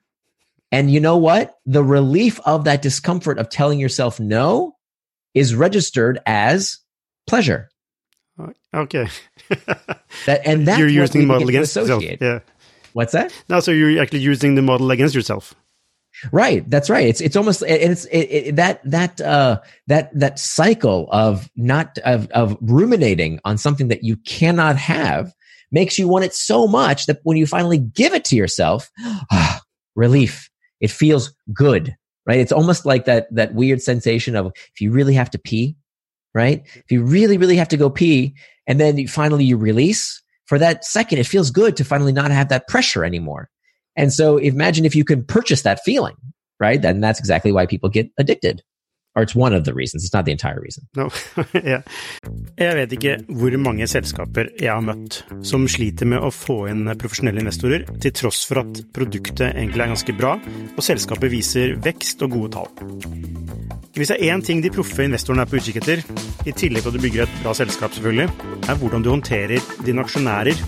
[0.71, 1.55] And you know what?
[1.65, 4.75] The relief of that discomfort of telling yourself no
[5.33, 6.79] is registered as
[7.25, 7.69] pleasure.
[8.39, 9.07] Uh, okay.
[10.25, 12.03] that, and that's you're using the model against yourself.
[12.03, 12.39] Yeah.
[12.93, 13.31] What's that?
[13.47, 15.53] No, so you're actually using the model against yourself.
[16.31, 16.67] Right.
[16.69, 17.07] That's right.
[17.07, 21.97] It's it's almost and it's it, it, that that uh that that cycle of not
[21.99, 25.33] of of ruminating on something that you cannot have
[25.71, 28.89] makes you want it so much that when you finally give it to yourself,
[29.31, 29.61] ah,
[29.95, 30.49] relief.
[30.79, 32.39] It feels good, right?
[32.39, 35.75] It's almost like that that weird sensation of if you really have to pee,
[36.33, 36.63] right?
[36.75, 38.35] If you really really have to go pee,
[38.67, 42.31] and then you, finally you release for that second, it feels good to finally not
[42.31, 43.49] have that pressure anymore.
[43.97, 46.15] And so imagine if you can purchase that feeling,
[46.59, 46.81] right?
[46.81, 48.61] Then that's exactly why people get addicted.
[49.15, 50.03] Or it's one of the reasons.
[50.03, 50.87] It's not the entire reason.
[50.95, 51.09] No.
[51.73, 51.81] ja.
[52.57, 56.85] Jeg vet ikke hvor mange selskaper jeg har møtt som sliter med å få inn
[57.01, 60.35] profesjonelle investorer, til tross for at produktet egentlig er ganske bra,
[60.75, 62.69] og selskapet viser vekst og gode tall.
[63.97, 66.05] Hvis det er én ting de proffe investorene er på utkikk etter,
[66.45, 68.29] i tillegg til at du bygger et bra selskap, selvfølgelig,
[68.69, 70.61] er hvordan du håndterer dine aksjonærer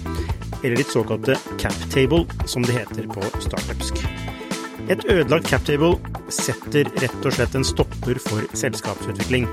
[0.63, 4.03] eller ditt såkalte captable, som det heter på startupsk.
[4.89, 5.95] Et ødelagt captable
[6.33, 9.47] setter rett og slett en stopper for selskapsutvikling.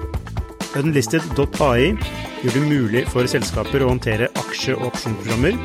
[0.77, 1.97] Unlisted.ai
[2.42, 5.57] gjør det mulig for selskaper å håndtere aksje- og opsjonsprogrammer,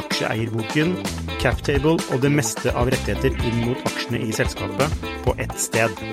[0.00, 0.96] aksjeeierboken,
[1.42, 6.04] captable og det meste av rettigheter inn mot aksjene i selskapet på ett sted.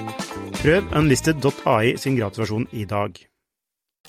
[0.61, 3.30] Prøv unlisted.ai sin gratisversjon i dag.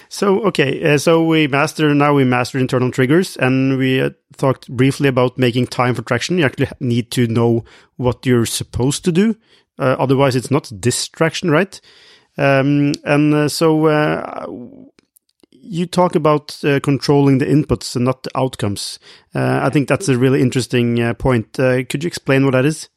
[0.08, 4.68] So okay, uh, so we master now we master internal triggers, and we uh, talked
[4.68, 6.38] briefly about making time for traction.
[6.38, 7.64] You actually need to know
[7.96, 9.36] what you're supposed to do,
[9.78, 11.80] uh, otherwise it's not distraction, right?
[12.36, 14.46] Um, and uh, so uh,
[15.50, 18.98] you talk about uh, controlling the inputs and not the outcomes.
[19.34, 21.52] I think that's a really interesting point.
[21.54, 22.88] could you explain what that is?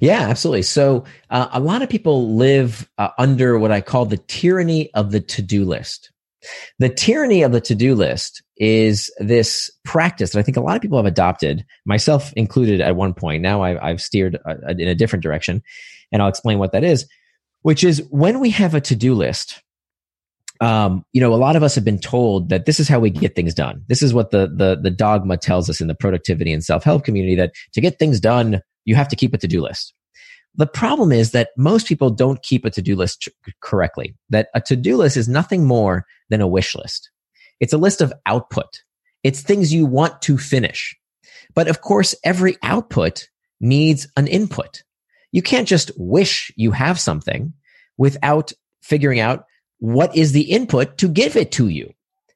[0.00, 0.62] Yeah, absolutely.
[0.62, 5.12] So uh, a lot of people live uh, under what I call the tyranny of
[5.12, 6.10] the to-do list.
[6.78, 10.82] The tyranny of the to-do list is this practice that I think a lot of
[10.82, 13.42] people have adopted, myself included at one point.
[13.42, 15.62] Now I've, I've steered uh, in a different direction,
[16.12, 17.06] and I'll explain what that is.
[17.62, 19.62] Which is when we have a to-do list,
[20.60, 23.10] um, you know, a lot of us have been told that this is how we
[23.10, 23.82] get things done.
[23.88, 27.04] This is what the the the dogma tells us in the productivity and self help
[27.04, 29.92] community that to get things done, you have to keep a to-do list.
[30.54, 33.28] The problem is that most people don't keep a to-do list
[33.60, 34.16] correctly.
[34.30, 37.10] That a to-do list is nothing more than a wish list.
[37.60, 38.82] It's a list of output.
[39.22, 40.96] It's things you want to finish.
[41.54, 43.28] But of course, every output
[43.60, 44.82] needs an input.
[45.32, 47.52] You can't just wish you have something
[47.98, 49.44] without figuring out
[49.80, 51.92] what is the input to give it to you.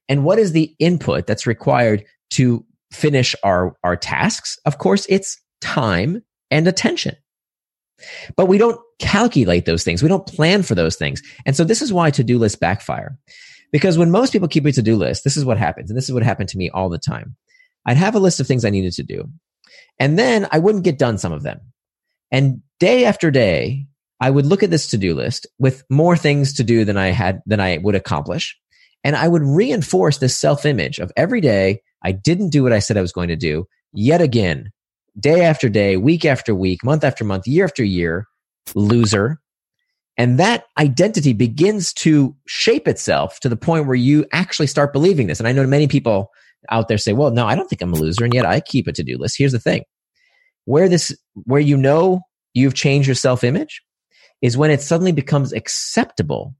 [0.09, 4.59] And what is the input that's required to finish our, our tasks?
[4.67, 7.17] Of course, it's time and attention.
[8.37, 10.03] But we don't calculate those things.
[10.03, 11.23] We don't plan for those things.
[11.47, 13.19] And so this is why to-do lists backfire.
[13.73, 15.91] Because when most people keep a to-do list, this is what happens.
[15.91, 17.37] And this is what happened to me all the time.
[17.87, 19.31] I'd have a list of things I needed to do.
[19.99, 21.61] And then I wouldn't get done some of them.
[22.31, 23.87] And day after day,
[24.21, 27.41] I would look at this to-do list with more things to do than I had,
[27.47, 28.59] than I would accomplish.
[29.05, 32.97] And I would reinforce this self-image of every day I didn't do what I said
[32.97, 33.67] I was going to do.
[33.93, 34.73] Yet again,
[35.19, 38.27] day after day, week after week, month after month, year after year,
[38.75, 39.41] loser.
[40.17, 45.27] And that identity begins to shape itself to the point where you actually start believing
[45.27, 45.39] this.
[45.39, 46.31] And I know many people
[46.71, 48.25] out there say, well, no, I don't think I'm a loser.
[48.25, 49.37] And yet I keep a to do list.
[49.39, 49.85] Here's the thing
[50.65, 52.21] where this, where you know
[52.55, 53.83] you've changed your self image
[54.43, 56.55] is when it suddenly becomes acceptable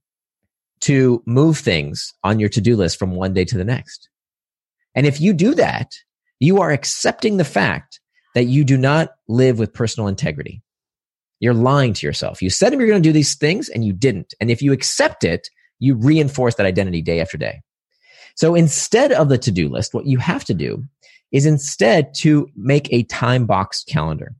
[0.81, 4.09] to move things on your to do list from one day to the next.
[4.95, 5.93] And if you do that,
[6.41, 8.01] you are accepting the fact
[8.35, 10.63] that you do not live with personal integrity.
[11.41, 12.41] You're lying to yourself.
[12.41, 14.33] You said you're going to do these things and you didn't.
[14.41, 17.61] And if you accept it, you reinforce that identity day after day.
[18.37, 20.85] So instead of the to-do list, what you have to do
[21.33, 24.35] is instead to make a time box calendar.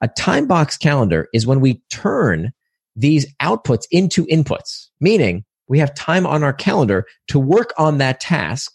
[0.00, 2.52] A time box calendar is when we turn
[2.96, 8.20] these outputs into inputs, meaning we have time on our calendar to work on that
[8.20, 8.72] task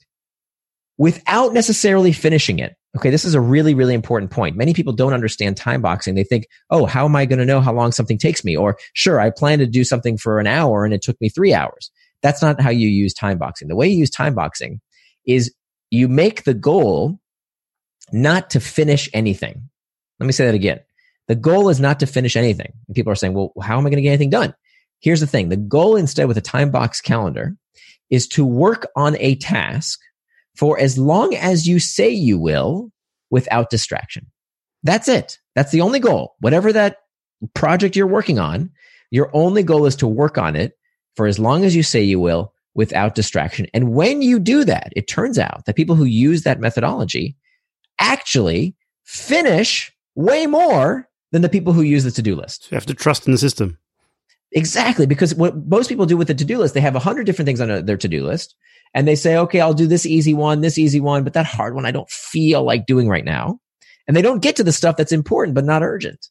[0.97, 2.76] without necessarily finishing it.
[2.95, 4.56] Okay, this is a really, really important point.
[4.56, 6.13] Many people don't understand time boxing.
[6.13, 8.56] They think, oh, how am I going to know how long something takes me?
[8.56, 11.53] Or, sure, I plan to do something for an hour and it took me three
[11.53, 11.89] hours.
[12.21, 13.67] That's not how you use time boxing.
[13.67, 14.79] The way you use time boxing
[15.25, 15.53] is
[15.89, 17.19] you make the goal
[18.12, 19.69] not to finish anything.
[20.19, 20.79] Let me say that again.
[21.27, 22.73] The goal is not to finish anything.
[22.88, 24.53] And people are saying, well, how am I going to get anything done?
[24.99, 25.49] Here's the thing.
[25.49, 27.56] The goal instead with a time box calendar
[28.10, 29.99] is to work on a task
[30.55, 32.91] for as long as you say you will
[33.29, 34.27] without distraction.
[34.83, 35.39] That's it.
[35.55, 36.35] That's the only goal.
[36.39, 36.97] Whatever that
[37.53, 38.71] project you're working on,
[39.11, 40.77] your only goal is to work on it
[41.15, 43.67] for as long as you say you will without distraction.
[43.73, 47.35] And when you do that, it turns out that people who use that methodology
[47.99, 52.63] actually finish way more than the people who use the to-do list.
[52.63, 53.77] So you have to trust in the system.
[54.51, 57.47] Exactly, because what most people do with the to-do list, they have a hundred different
[57.47, 58.55] things on their to-do list,
[58.93, 61.75] and they say, "Okay, I'll do this easy one, this easy one, but that hard
[61.75, 63.60] one I don't feel like doing right now."
[64.08, 66.27] And they don't get to the stuff that's important but not urgent,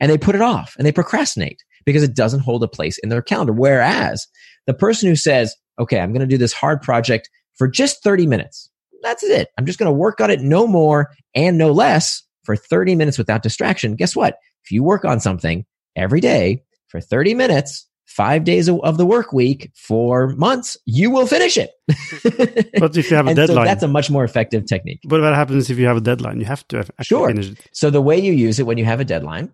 [0.00, 3.08] and they put it off and they procrastinate because it doesn't hold a place in
[3.08, 3.52] their calendar.
[3.52, 4.26] Whereas
[4.66, 8.26] the person who says, "Okay, I'm going to do this hard project for just 30
[8.26, 8.70] minutes,"
[9.02, 9.48] that's it.
[9.58, 13.18] I'm just going to work on it no more and no less for 30 minutes
[13.18, 13.96] without distraction.
[13.96, 14.38] Guess what?
[14.64, 15.64] If you work on something
[15.94, 21.26] every day for 30 minutes, five days of the work week for months, you will
[21.26, 21.70] finish it.
[22.78, 25.00] but if you have a deadline, so that's a much more effective technique.
[25.04, 26.40] But what happens if you have a deadline?
[26.40, 27.28] You have to actually sure.
[27.28, 27.68] finish it.
[27.72, 29.52] So the way you use it when you have a deadline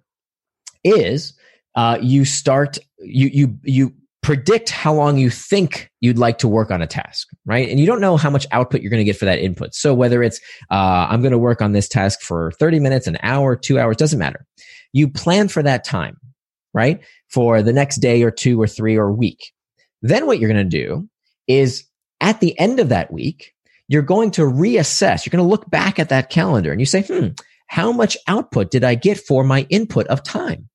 [0.84, 1.34] is
[1.74, 6.70] uh, you start you you you predict how long you think you'd like to work
[6.70, 7.68] on a task, right?
[7.68, 9.74] And you don't know how much output you're going to get for that input.
[9.74, 13.18] So whether it's, uh, I'm going to work on this task for 30 minutes, an
[13.22, 14.46] hour, two hours, doesn't matter.
[14.92, 16.18] You plan for that time,
[16.72, 17.02] right?
[17.32, 19.52] For the next day or two or three or week.
[20.02, 21.08] Then what you're going to do
[21.46, 21.84] is
[22.20, 23.54] at the end of that week,
[23.88, 25.24] you're going to reassess.
[25.24, 27.28] You're going to look back at that calendar and you say, hmm,
[27.66, 30.68] how much output did I get for my input of time?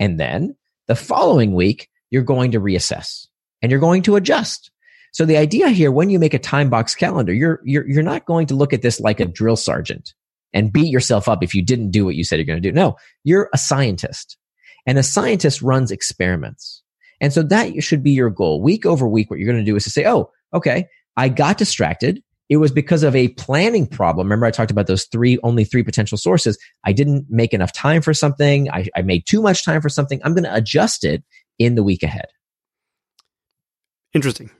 [0.00, 0.56] And then
[0.88, 3.26] the following week, you're going to reassess
[3.60, 4.70] and you're going to adjust.
[5.12, 8.26] So the idea here, when you make a time box calendar, you're, you're, you're not
[8.26, 10.14] going to look at this like a drill sergeant
[10.52, 12.72] and beat yourself up if you didn't do what you said you're going to do.
[12.72, 14.36] No, you're a scientist
[14.86, 16.82] and a scientist runs experiments.
[17.20, 18.62] And so that should be your goal.
[18.62, 21.58] Week over week, what you're going to do is to say, Oh, okay, I got
[21.58, 22.22] distracted.
[22.48, 24.26] It was because of a planning problem.
[24.26, 26.58] Remember, I talked about those three, only three potential sources.
[26.84, 28.68] I didn't make enough time for something.
[28.70, 30.20] I, I made too much time for something.
[30.22, 31.24] I'm going to adjust it
[31.58, 32.26] in the week ahead.
[34.12, 34.50] Interesting.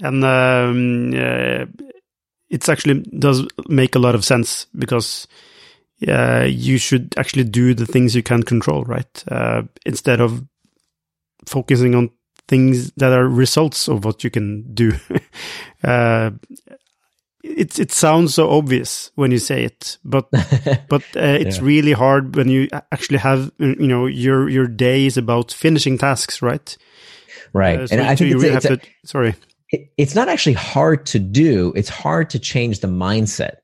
[0.00, 1.66] And um, uh,
[2.48, 5.26] it's actually does make a lot of sense because
[6.08, 9.24] uh, you should actually do the things you can control, right?
[9.28, 10.44] Uh, instead of
[11.46, 12.10] focusing on
[12.48, 14.92] things that are results of what you can do.
[15.84, 16.30] uh,
[17.42, 20.30] it it sounds so obvious when you say it, but
[20.88, 21.64] but uh, it's yeah.
[21.64, 26.42] really hard when you actually have you know your your day is about finishing tasks,
[26.42, 26.76] right?
[27.52, 28.80] Right, uh, so and I think you really have to.
[29.04, 29.34] Sorry,
[29.70, 31.72] it, it's not actually hard to do.
[31.74, 33.56] It's hard to change the mindset.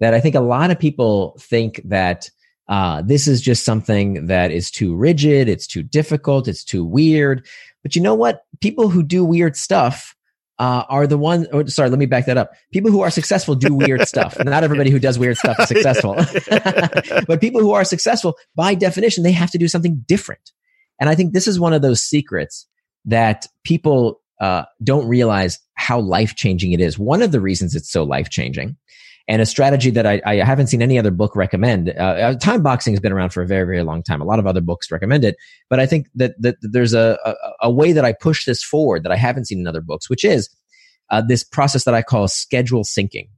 [0.00, 2.30] That I think a lot of people think that
[2.68, 7.46] uh, this is just something that is too rigid, it's too difficult, it's too weird.
[7.82, 8.44] But you know what?
[8.60, 10.16] People who do weird stuff
[10.58, 11.46] uh, are the ones.
[11.52, 12.52] Oh, sorry, let me back that up.
[12.72, 14.36] People who are successful do weird stuff.
[14.42, 16.14] Not everybody who does weird stuff is successful,
[17.26, 20.52] but people who are successful, by definition, they have to do something different.
[20.98, 22.66] And I think this is one of those secrets
[23.04, 26.98] that people uh, don't realize how life changing it is.
[26.98, 28.76] One of the reasons it's so life changing
[29.28, 31.90] and a strategy that I, I, haven't seen any other book recommend.
[31.90, 34.20] Uh, uh, time boxing has been around for a very, very long time.
[34.20, 35.36] A lot of other books recommend it,
[35.68, 38.62] but I think that, that, that there's a, a, a, way that I push this
[38.62, 40.48] forward that I haven't seen in other books, which is
[41.10, 43.28] uh, this process that I call schedule syncing.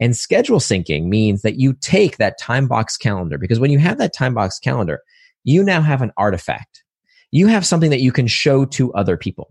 [0.00, 3.98] And schedule syncing means that you take that time box calendar because when you have
[3.98, 5.00] that time box calendar,
[5.44, 6.82] you now have an artifact.
[7.30, 9.50] You have something that you can show to other people,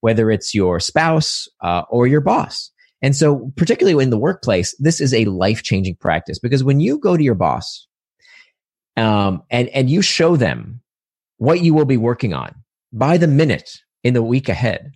[0.00, 2.70] whether it's your spouse uh, or your boss.
[3.02, 6.98] And so, particularly in the workplace, this is a life changing practice because when you
[6.98, 7.86] go to your boss
[8.96, 10.82] um, and, and you show them
[11.38, 12.54] what you will be working on
[12.92, 13.70] by the minute
[14.04, 14.92] in the week ahead,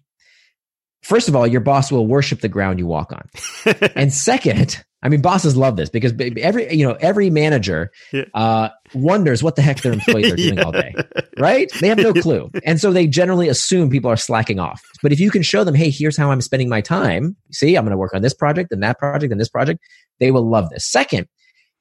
[1.02, 3.74] first of all, your boss will worship the ground you walk on.
[3.96, 8.24] and second, I mean, bosses love this because every you know every manager yeah.
[8.32, 10.62] uh, wonders what the heck their employees are doing yeah.
[10.62, 10.94] all day,
[11.38, 11.70] right?
[11.78, 14.82] They have no clue, and so they generally assume people are slacking off.
[15.02, 17.36] But if you can show them, hey, here's how I'm spending my time.
[17.52, 19.80] See, I'm going to work on this project and that project and this project.
[20.20, 20.90] They will love this.
[20.90, 21.28] Second,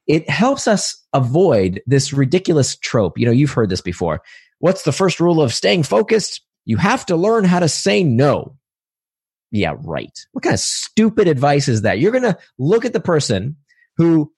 [0.05, 3.17] it helps us avoid this ridiculous trope.
[3.17, 4.21] You know, you've heard this before.
[4.59, 6.41] What's the first rule of staying focused?
[6.65, 8.57] You have to learn how to say no.
[9.53, 10.19] Yeah, right.
[10.31, 11.99] What kind of stupid advice is that?
[11.99, 13.55] You're going to look at the person
[13.97, 14.33] who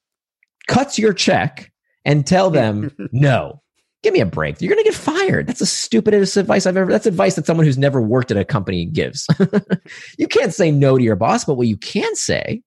[0.68, 1.72] cuts your check
[2.04, 3.62] and tell them, no,
[4.02, 4.60] give me a break.
[4.60, 5.46] You're going to get fired.
[5.46, 8.44] That's the stupidest advice I've ever, that's advice that someone who's never worked at a
[8.44, 9.26] company gives.
[10.18, 12.62] you can't say no to your boss, but what you can say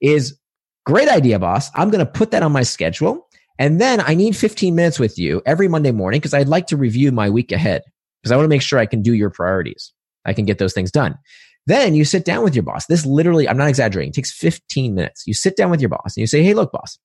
[0.00, 0.38] is,
[0.86, 1.70] great idea, boss.
[1.74, 3.28] I'm going to put that on my schedule.
[3.58, 6.78] And then I need 15 minutes with you every Monday morning because I'd like to
[6.78, 7.82] review my week ahead
[8.22, 9.92] because I want to make sure I can do your priorities.
[10.24, 11.18] I can get those things done.
[11.66, 12.86] Then you sit down with your boss.
[12.86, 15.24] This literally, I'm not exaggerating, takes 15 minutes.
[15.26, 16.98] You sit down with your boss and you say, Hey, look, boss,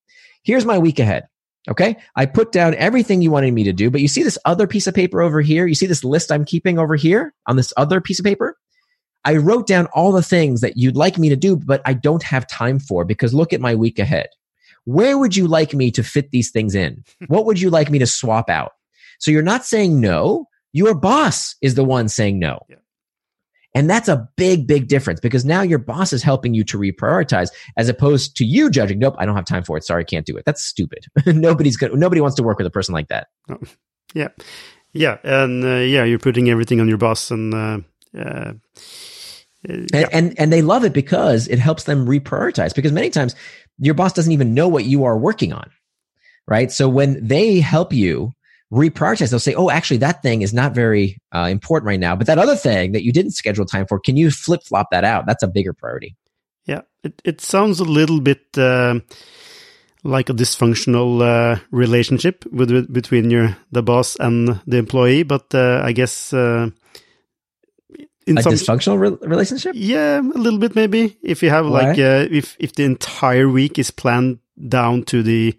[0.43, 1.25] here's my week ahead.
[1.67, 1.97] Okay.
[2.15, 4.87] I put down everything you wanted me to do, but you see this other piece
[4.87, 5.65] of paper over here?
[5.65, 8.57] You see this list I'm keeping over here on this other piece of paper?
[9.23, 12.21] I wrote down all the things that you'd like me to do, but I don't
[12.21, 14.27] have time for because look at my week ahead.
[14.83, 17.03] where would you like me to fit these things in?
[17.27, 18.73] what would you like me to swap out?
[19.19, 20.47] So you're not saying no.
[20.73, 22.59] Your boss is the one saying no.
[22.69, 22.75] Yeah.
[23.75, 27.49] And that's a big, big difference because now your boss is helping you to reprioritize
[27.75, 29.83] as opposed to you judging, nope, I don't have time for it.
[29.83, 30.45] Sorry, can't do it.
[30.45, 31.05] That's stupid.
[31.27, 31.93] Nobody's good.
[31.93, 33.27] Nobody wants to work with a person like that.
[33.49, 33.59] Oh,
[34.13, 34.29] yeah.
[34.93, 35.17] Yeah.
[35.23, 37.79] And uh, yeah, you're putting everything on your boss and, uh,
[38.17, 38.53] uh,
[39.67, 43.35] and, and, and they love it because it helps them reprioritize because many times
[43.77, 45.69] your boss doesn't even know what you are working on.
[46.47, 46.71] Right.
[46.71, 48.31] So when they help you
[48.71, 49.29] reprioritize.
[49.29, 52.37] They'll say, "Oh, actually, that thing is not very uh, important right now, but that
[52.37, 55.25] other thing that you didn't schedule time for, can you flip flop that out?
[55.25, 56.15] That's a bigger priority."
[56.65, 58.99] Yeah, it it sounds a little bit uh,
[60.03, 65.53] like a dysfunctional uh, relationship with, with, between your the boss and the employee, but
[65.53, 66.33] uh, I guess.
[66.33, 66.69] Uh,
[68.27, 69.73] in a some, dysfunctional re- relationship?
[69.75, 71.15] Yeah, a little bit maybe.
[71.21, 71.89] If you have Why?
[71.89, 75.55] like uh, if if the entire week is planned down to the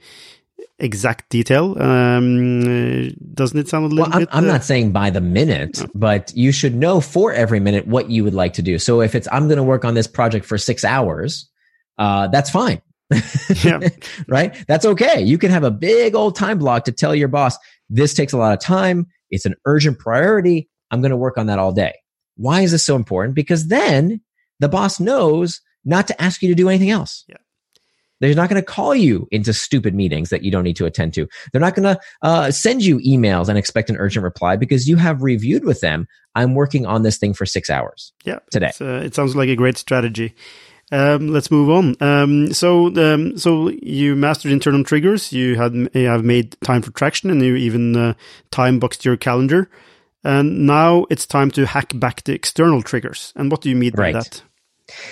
[0.79, 1.81] exact detail.
[1.81, 4.29] Um, doesn't it sound a little well, I'm.
[4.31, 5.87] I'm uh, not saying by the minute, no.
[5.95, 8.79] but you should know for every minute what you would like to do.
[8.79, 11.49] So if it's, I'm going to work on this project for six hours,
[11.99, 12.81] uh, that's fine.
[13.63, 13.81] yeah.
[14.29, 14.55] right.
[14.67, 15.21] That's okay.
[15.23, 17.57] You can have a big old time block to tell your boss,
[17.89, 19.07] this takes a lot of time.
[19.31, 20.69] It's an urgent priority.
[20.91, 21.95] I'm going to work on that all day.
[22.37, 23.35] Why is this so important?
[23.35, 24.21] Because then
[24.61, 27.25] the boss knows not to ask you to do anything else.
[27.29, 27.37] Yeah.
[28.21, 31.15] They're not going to call you into stupid meetings that you don't need to attend
[31.15, 31.29] to.
[31.53, 34.97] They're not going to uh, send you emails and expect an urgent reply because you
[34.97, 36.07] have reviewed with them.
[36.35, 38.13] I'm working on this thing for six hours.
[38.25, 38.73] Yeah, today.
[38.81, 40.35] Uh, it sounds like a great strategy.
[40.93, 41.97] Um, let's move on.
[42.01, 45.33] Um, so, um, so you mastered internal triggers.
[45.33, 48.15] You had you have made time for traction, and you even uh,
[48.51, 49.69] time boxed your calendar.
[50.23, 53.33] And now it's time to hack back the external triggers.
[53.37, 54.43] And what do you mean by that?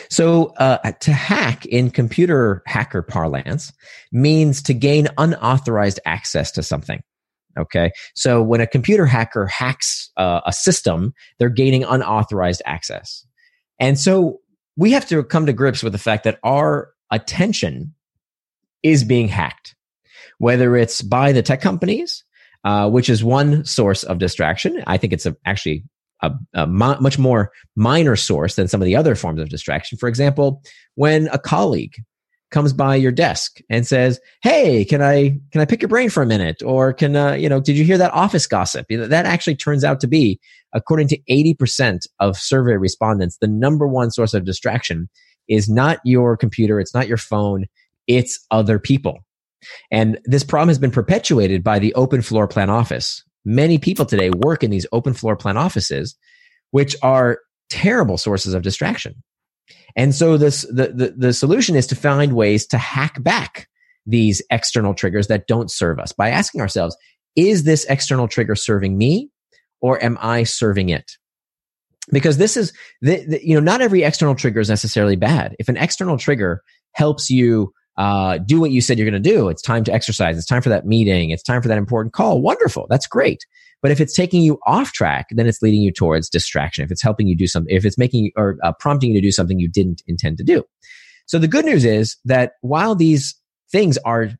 [0.09, 3.72] So, uh, to hack in computer hacker parlance
[4.12, 7.03] means to gain unauthorized access to something.
[7.59, 7.91] Okay.
[8.14, 13.27] So, when a computer hacker hacks uh, a system, they're gaining unauthorized access.
[13.81, 14.41] And so,
[14.77, 17.95] we have to come to grips with the fact that our attention
[18.83, 19.75] is being hacked,
[20.39, 22.25] whether it's by the tech companies,
[22.64, 24.83] uh, which is one source of distraction.
[24.87, 25.85] I think it's a, actually
[26.31, 29.99] a, a much more minor source than some of the other forms of distraction.
[29.99, 30.62] For example,
[30.95, 31.95] when a colleague
[32.51, 36.22] comes by your desk and says, "Hey, can I can I pick your brain for
[36.22, 38.87] a minute?" Or can uh, you know, did you hear that office gossip?
[38.89, 40.39] That actually turns out to be,
[40.72, 45.09] according to eighty percent of survey respondents, the number one source of distraction
[45.49, 47.66] is not your computer, it's not your phone,
[48.07, 49.25] it's other people.
[49.91, 54.30] And this problem has been perpetuated by the open floor plan office, Many people today
[54.30, 56.16] work in these open floor plan offices,
[56.70, 57.40] which are
[57.70, 59.22] terrible sources of distraction.
[59.97, 63.68] And so this, the, the, the solution is to find ways to hack back
[64.07, 66.97] these external triggers that don't serve us by asking ourselves,
[67.36, 69.30] is this external trigger serving me
[69.80, 71.12] or am I serving it?
[72.12, 75.57] Because this is, the, the, you know, not every external trigger is necessarily bad.
[75.59, 79.49] If an external trigger helps you uh, do what you said you're going to do.
[79.49, 80.36] It's time to exercise.
[80.36, 81.30] It's time for that meeting.
[81.30, 82.40] It's time for that important call.
[82.40, 82.86] Wonderful.
[82.90, 83.47] That's great.
[83.82, 86.84] But if it's taking you off track, then it's leading you towards distraction.
[86.84, 89.30] If it's helping you do something, if it's making or uh, prompting you to do
[89.30, 90.64] something you didn't intend to do.
[91.26, 93.34] So the good news is that while these
[93.70, 94.30] things are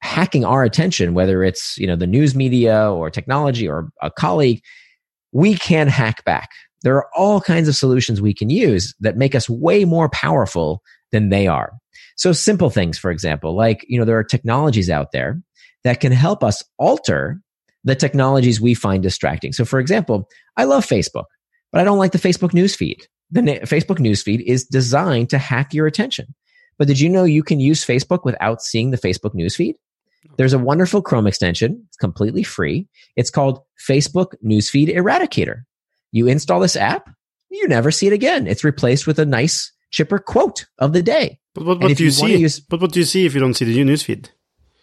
[0.00, 4.60] hacking our attention, whether it's, you know, the news media or technology or a colleague,
[5.32, 6.50] we can hack back.
[6.82, 10.82] There are all kinds of solutions we can use that make us way more powerful
[11.12, 11.72] than they are.
[12.16, 15.40] So simple things, for example, like, you know, there are technologies out there
[15.84, 17.40] that can help us alter
[17.84, 19.52] the technologies we find distracting.
[19.52, 21.24] So for example, I love Facebook,
[21.70, 23.06] but I don't like the Facebook newsfeed.
[23.30, 26.34] The na- Facebook newsfeed is designed to hack your attention.
[26.78, 29.74] But did you know you can use Facebook without seeing the Facebook newsfeed?
[30.36, 31.82] There's a wonderful Chrome extension.
[31.88, 32.86] It's completely free.
[33.16, 35.62] It's called Facebook Newsfeed Eradicator.
[36.12, 37.10] You install this app,
[37.50, 38.46] you never see it again.
[38.46, 41.38] It's replaced with a nice chipper quote of the day.
[41.54, 42.36] But what, what do you, you see?
[42.36, 44.30] Use, but what do you see if you don't see the news feed?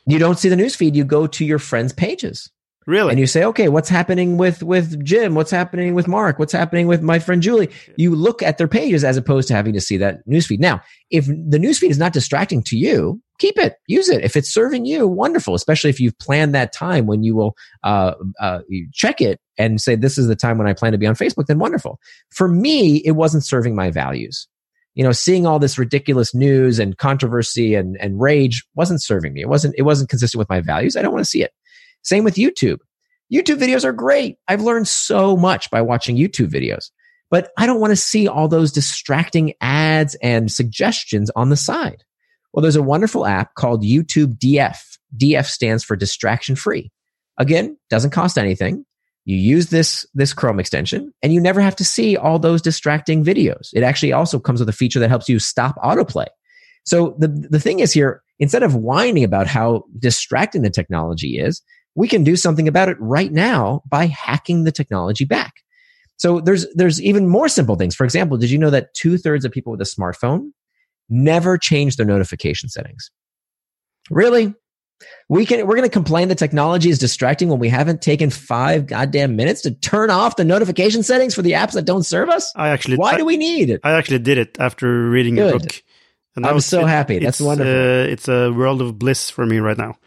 [0.05, 0.95] You don't see the news feed.
[0.95, 2.49] You go to your friends' pages.
[2.87, 3.11] Really?
[3.11, 5.35] And you say, okay, what's happening with with Jim?
[5.35, 6.39] What's happening with Mark?
[6.39, 7.69] What's happening with my friend Julie?
[7.97, 10.59] You look at their pages as opposed to having to see that newsfeed.
[10.59, 10.81] Now,
[11.11, 14.23] if the newsfeed is not distracting to you, keep it, use it.
[14.23, 15.53] If it's serving you, wonderful.
[15.53, 19.95] Especially if you've planned that time when you will uh, uh, check it and say,
[19.95, 21.45] this is the time when I plan to be on Facebook.
[21.45, 21.99] Then wonderful.
[22.31, 24.47] For me, it wasn't serving my values
[24.95, 29.41] you know, seeing all this ridiculous news and controversy and, and rage wasn't serving me.
[29.41, 30.95] It wasn't, it wasn't consistent with my values.
[30.95, 31.51] I don't want to see it.
[32.03, 32.79] Same with YouTube.
[33.33, 34.37] YouTube videos are great.
[34.47, 36.89] I've learned so much by watching YouTube videos,
[37.29, 42.03] but I don't want to see all those distracting ads and suggestions on the side.
[42.51, 44.79] Well, there's a wonderful app called YouTube DF.
[45.15, 46.91] DF stands for distraction free.
[47.37, 48.85] Again, doesn't cost anything.
[49.29, 53.23] You use this, this Chrome extension and you never have to see all those distracting
[53.23, 53.69] videos.
[53.73, 56.25] It actually also comes with a feature that helps you stop autoplay.
[56.83, 61.61] So the, the thing is here, instead of whining about how distracting the technology is,
[61.93, 65.53] we can do something about it right now by hacking the technology back.
[66.17, 67.93] So there's, there's even more simple things.
[67.93, 70.53] For example, did you know that two thirds of people with a smartphone
[71.07, 73.11] never change their notification settings?
[74.09, 74.55] Really?
[75.29, 78.87] We can, we're going to complain the technology is distracting when we haven't taken five
[78.87, 82.51] goddamn minutes to turn off the notification settings for the apps that don't serve us.
[82.55, 83.81] I actually, why I, do we need it?
[83.83, 85.49] I actually did it after reading Good.
[85.49, 85.83] your book.
[86.35, 87.19] And I'm so it, happy.
[87.19, 87.71] That's wonderful.
[87.71, 89.97] Uh, it's a world of bliss for me right now.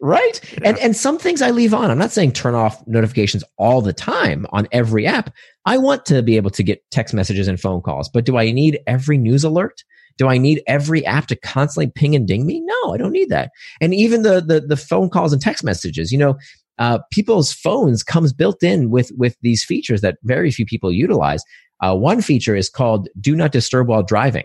[0.00, 0.40] Right.
[0.52, 0.70] Yeah.
[0.70, 1.90] And, and some things I leave on.
[1.90, 5.34] I'm not saying turn off notifications all the time on every app.
[5.66, 8.50] I want to be able to get text messages and phone calls, but do I
[8.50, 9.84] need every news alert?
[10.20, 12.60] Do I need every app to constantly ping and ding me?
[12.60, 13.52] No, I don't need that.
[13.80, 16.36] And even the the, the phone calls and text messages, you know,
[16.78, 21.42] uh, people's phones comes built in with with these features that very few people utilize.
[21.80, 24.44] Uh, one feature is called "Do Not Disturb while driving."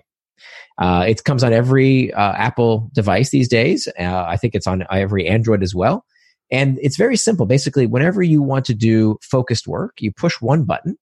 [0.77, 3.89] Uh, it comes on every uh, Apple device these days.
[3.99, 6.05] Uh, I think it's on every Android as well.
[6.49, 7.45] And it's very simple.
[7.45, 10.95] Basically, whenever you want to do focused work, you push one button.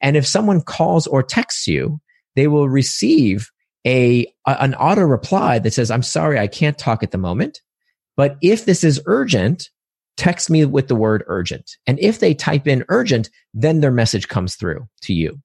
[0.00, 2.00] And if someone calls or texts you,
[2.36, 3.50] they will receive
[3.86, 7.60] a, an auto reply that says, I'm sorry, I can't talk at the moment.
[8.16, 9.70] But if this is urgent,
[10.16, 11.76] text me with the word urgent.
[11.86, 15.40] And if they type in urgent, then their message comes through to you.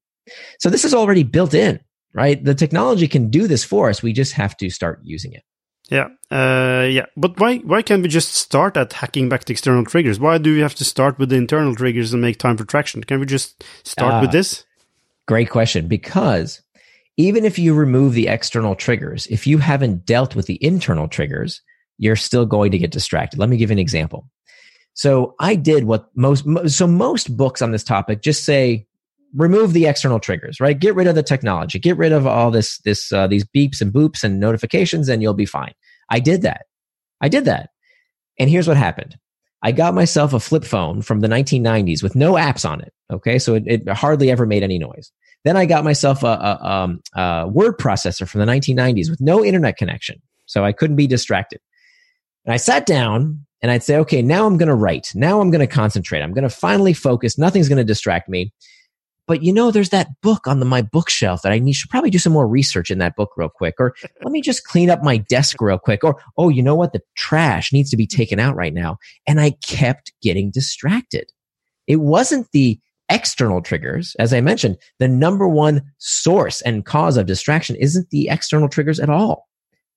[0.59, 1.79] So this is already built in,
[2.13, 2.43] right?
[2.43, 4.03] The technology can do this for us.
[4.03, 5.43] We just have to start using it.
[5.89, 7.07] Yeah, uh, yeah.
[7.17, 10.19] But why why can't we just start at hacking back the external triggers?
[10.19, 13.03] Why do we have to start with the internal triggers and make time for traction?
[13.03, 14.65] Can we just start uh, with this?
[15.27, 15.87] Great question.
[15.87, 16.61] Because
[17.19, 21.61] even if you remove the external triggers, if you haven't dealt with the internal triggers,
[21.97, 23.37] you're still going to get distracted.
[23.37, 24.29] Let me give you an example.
[24.93, 28.87] So I did what most, so most books on this topic just say,
[29.35, 30.79] remove the external triggers, right?
[30.79, 33.91] Get rid of the technology, get rid of all this, this, uh, these beeps and
[33.91, 35.73] boops and notifications and you'll be fine.
[36.09, 36.67] I did that.
[37.19, 37.71] I did that.
[38.39, 39.17] And here's what happened.
[39.61, 42.93] I got myself a flip phone from the 1990s with no apps on it.
[43.11, 43.39] Okay.
[43.39, 45.11] So it, it hardly ever made any noise.
[45.43, 49.43] Then I got myself a, a, um, a word processor from the 1990s with no
[49.43, 50.21] internet connection.
[50.45, 51.61] So I couldn't be distracted.
[52.45, 55.11] And I sat down and I'd say, okay, now I'm going to write.
[55.13, 56.21] Now I'm going to concentrate.
[56.21, 57.37] I'm going to finally focus.
[57.37, 58.53] Nothing's going to distract me.
[59.29, 62.09] But you know, there's that book on the, my bookshelf that I need, should probably
[62.09, 63.75] do some more research in that book real quick.
[63.77, 66.03] Or let me just clean up my desk real quick.
[66.03, 66.93] Or, oh, you know what?
[66.93, 68.97] The trash needs to be taken out right now.
[69.27, 71.31] And I kept getting distracted.
[71.85, 77.27] It wasn't the external triggers, as I mentioned, the number one source and cause of
[77.27, 79.47] distraction isn't the external triggers at all.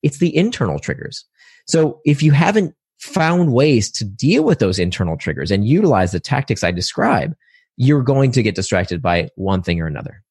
[0.02, 1.24] It's the internal triggers.
[1.66, 6.20] So if you haven't found ways to deal with those internal triggers and utilize the
[6.20, 7.34] tactics I describe,
[7.76, 10.22] you're going to get distracted by one thing or another.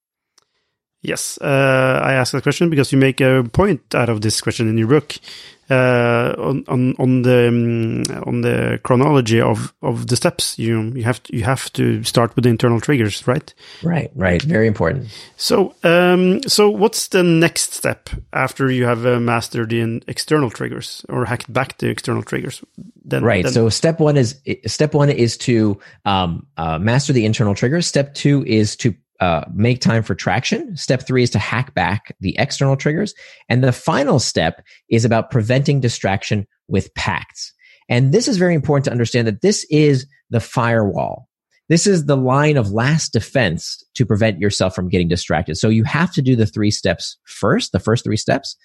[1.01, 4.69] Yes, uh, I ask that question because you make a point out of this question
[4.69, 5.15] in your book
[5.71, 10.59] uh, on, on on the um, on the chronology of, of the steps.
[10.59, 13.53] You you have to, you have to start with the internal triggers, right?
[13.81, 15.07] Right, right, very important.
[15.37, 21.05] So um, so what's the next step after you have uh, mastered the external triggers
[21.07, 22.61] or hacked back the external triggers?
[23.05, 23.43] Then, right.
[23.43, 23.53] Then...
[23.53, 27.87] So step one is step one is to um, uh, master the internal triggers.
[27.87, 30.75] Step two is to uh, make time for traction.
[30.75, 33.13] Step three is to hack back the external triggers.
[33.47, 37.53] And the final step is about preventing distraction with pacts.
[37.87, 41.29] And this is very important to understand that this is the firewall.
[41.69, 45.55] This is the line of last defense to prevent yourself from getting distracted.
[45.55, 48.57] So you have to do the three steps first, the first three steps.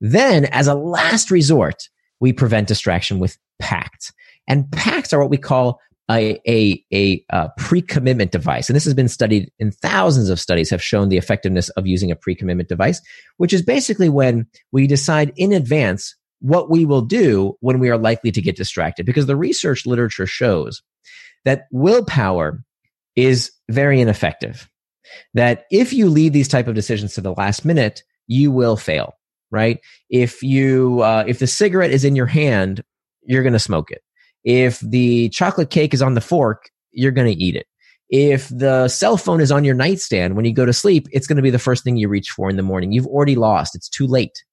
[0.00, 1.88] Then, as a last resort,
[2.20, 4.12] we prevent distraction with pacts.
[4.46, 8.68] And pacts are what we call a, a, a, a pre-commitment device.
[8.68, 12.10] And this has been studied in thousands of studies have shown the effectiveness of using
[12.10, 13.00] a pre-commitment device,
[13.38, 17.96] which is basically when we decide in advance what we will do when we are
[17.96, 19.06] likely to get distracted.
[19.06, 20.82] Because the research literature shows
[21.44, 22.62] that willpower
[23.16, 24.68] is very ineffective.
[25.32, 29.14] That if you leave these type of decisions to the last minute, you will fail,
[29.50, 29.78] right?
[30.10, 32.82] If you, uh, if the cigarette is in your hand,
[33.22, 34.02] you're going to smoke it.
[34.44, 37.66] If the chocolate cake is on the fork, you're going to eat it.
[38.10, 41.36] If the cell phone is on your nightstand when you go to sleep, it's going
[41.36, 42.92] to be the first thing you reach for in the morning.
[42.92, 43.74] You've already lost.
[43.74, 44.44] It's too late.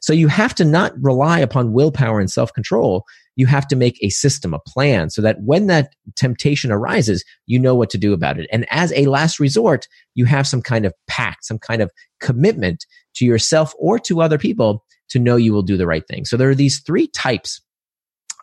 [0.00, 3.04] So you have to not rely upon willpower and self control.
[3.34, 7.58] You have to make a system, a plan so that when that temptation arises, you
[7.58, 8.48] know what to do about it.
[8.50, 12.86] And as a last resort, you have some kind of pact, some kind of commitment
[13.16, 16.24] to yourself or to other people to know you will do the right thing.
[16.24, 17.60] So there are these three types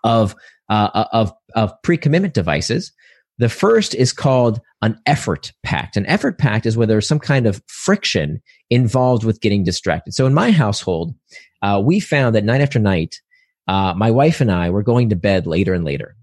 [0.04, 0.36] of
[0.74, 2.92] uh, of of pre-commitment devices.
[3.38, 5.98] The first is called an effort pact.
[5.98, 10.14] An effort pact is where there's some kind of friction involved with getting distracted.
[10.14, 11.14] So in my household,
[11.62, 13.22] uh, we found that night after night,
[13.68, 16.16] uh, my wife and I were going to bed later and later.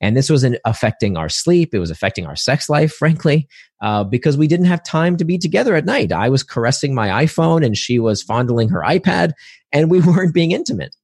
[0.00, 1.72] And this was affecting our sleep.
[1.72, 3.46] It was affecting our sex life, frankly,
[3.80, 6.10] uh, because we didn't have time to be together at night.
[6.10, 9.32] I was caressing my iPhone and she was fondling her iPad,
[9.70, 10.96] and we weren't being intimate.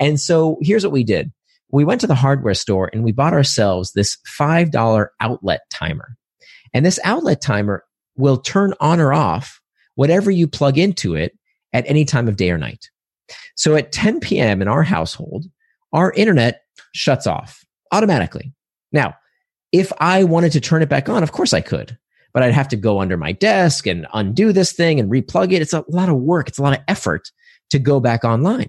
[0.00, 1.32] And so here's what we did
[1.70, 6.16] we went to the hardware store and we bought ourselves this $5 outlet timer.
[6.72, 7.84] And this outlet timer
[8.16, 9.60] will turn on or off
[9.94, 11.36] whatever you plug into it
[11.72, 12.90] at any time of day or night.
[13.56, 14.62] So at 10 p.m.
[14.62, 15.46] in our household,
[15.92, 16.62] our internet
[16.92, 18.52] shuts off automatically.
[18.92, 19.14] Now,
[19.72, 21.98] if I wanted to turn it back on, of course I could,
[22.32, 25.62] but I'd have to go under my desk and undo this thing and replug it.
[25.62, 26.48] It's a lot of work.
[26.48, 27.30] It's a lot of effort
[27.70, 28.68] to go back online.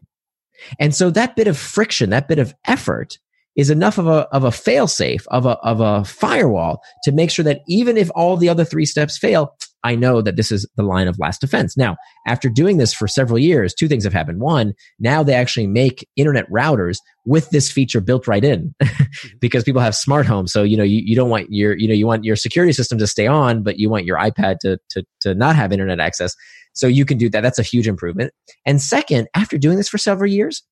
[0.79, 3.17] And so that bit of friction, that bit of effort
[3.57, 7.31] is enough of a, of a fail safe, of a, of a firewall to make
[7.31, 10.67] sure that even if all the other three steps fail, I know that this is
[10.75, 11.75] the line of last defense.
[11.75, 11.97] Now,
[12.27, 14.41] after doing this for several years, two things have happened.
[14.41, 19.27] One, now they actually make internet routers with this feature built right in mm-hmm.
[19.39, 20.51] because people have smart homes.
[20.51, 22.97] So, you know, you, you don't want your, you know, you want your security system
[22.99, 26.35] to stay on, but you want your iPad to, to, to not have internet access.
[26.77, 27.41] So you can do that.
[27.41, 28.33] That's a huge improvement.
[28.65, 30.63] And second, after doing this for several years,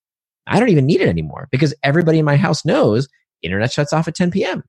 [0.47, 3.07] I don't even need it anymore because everybody in my house knows
[3.41, 4.63] internet shuts off at 10 p.m.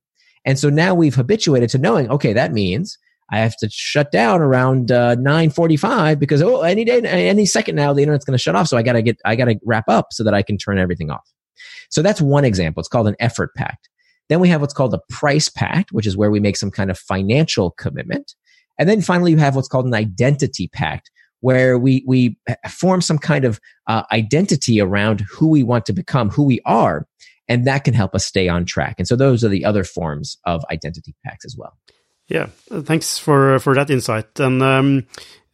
[0.44, 2.98] And so now we've habituated to knowing, okay, that means
[3.30, 7.92] I have to shut down around uh, 9:45 because oh, any day, any second now,
[7.92, 8.68] the internet's going to shut off.
[8.68, 10.78] So I got to get, I got to wrap up so that I can turn
[10.78, 11.28] everything off.
[11.90, 12.80] So that's one example.
[12.80, 13.88] It's called an effort pact.
[14.28, 16.90] Then we have what's called a price pact, which is where we make some kind
[16.90, 18.34] of financial commitment.
[18.78, 21.10] And then finally, you have what's called an identity pact,
[21.40, 26.30] where we we form some kind of uh, identity around who we want to become,
[26.30, 27.06] who we are,
[27.48, 28.96] and that can help us stay on track.
[28.98, 31.76] And so those are the other forms of identity pacts as well.
[32.28, 34.40] Yeah, thanks for for that insight.
[34.40, 35.06] And um,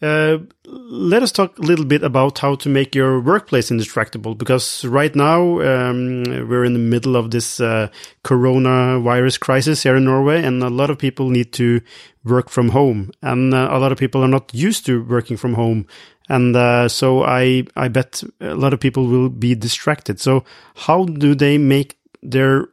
[0.02, 4.84] uh, let us talk a little bit about how to make your workplace indistractable because
[4.84, 7.88] right now um, we're in the middle of this uh,
[8.24, 11.80] coronavirus crisis here in Norway, and a lot of people need to
[12.24, 15.54] work from home, and uh, a lot of people are not used to working from
[15.54, 15.86] home,
[16.28, 20.18] and uh, so I I bet a lot of people will be distracted.
[20.20, 20.44] So
[20.74, 22.68] how do they make their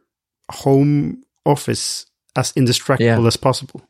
[0.50, 3.26] home office as indistractable yeah.
[3.26, 3.82] as possible?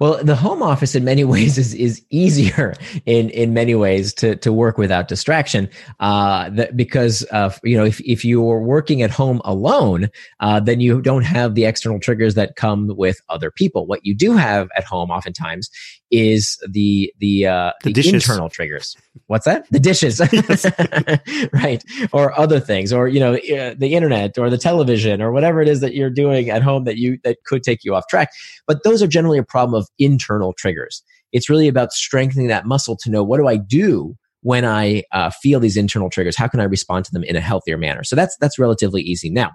[0.00, 2.74] Well, the home office in many ways is is easier
[3.04, 5.68] in in many ways to to work without distraction.
[6.00, 10.08] Uh, that because uh, you know if if you are working at home alone,
[10.40, 13.86] uh, then you don't have the external triggers that come with other people.
[13.86, 15.70] What you do have at home, oftentimes,
[16.10, 18.96] is the the uh, the, the internal triggers.
[19.26, 19.66] What's that?
[19.70, 20.20] The dishes,
[21.52, 21.82] right?
[22.12, 25.68] Or other things, or you know, uh, the internet, or the television, or whatever it
[25.68, 28.30] is that you're doing at home that you that could take you off track.
[28.66, 31.02] But those are generally a problem of internal triggers.
[31.32, 35.30] It's really about strengthening that muscle to know what do I do when I uh,
[35.30, 36.36] feel these internal triggers.
[36.36, 38.04] How can I respond to them in a healthier manner?
[38.04, 39.30] So that's that's relatively easy.
[39.30, 39.50] Now,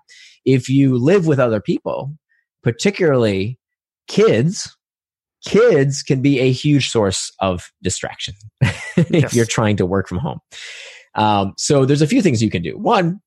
[0.45, 2.13] if you live with other people,
[2.63, 3.57] particularly
[4.07, 4.75] kids
[5.45, 9.33] kids can be a huge source of distraction if yes.
[9.33, 10.39] you're trying to work from home.
[11.15, 12.77] Um, so there's a few things you can do.
[12.77, 13.19] One,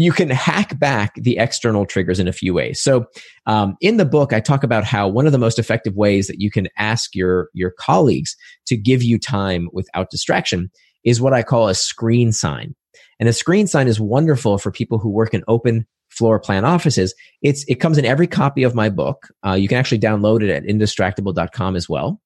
[0.00, 2.80] you can hack back the external triggers in a few ways.
[2.80, 3.04] So
[3.44, 6.40] um, in the book, I talk about how one of the most effective ways that
[6.40, 8.34] you can ask your your colleagues
[8.68, 10.70] to give you time without distraction
[11.04, 12.74] is what I call a screen sign.
[13.18, 17.14] And a screen sign is wonderful for people who work in open floor plan offices.
[17.42, 19.28] It's it comes in every copy of my book.
[19.46, 22.22] Uh, you can actually download it at indistractable.com as well.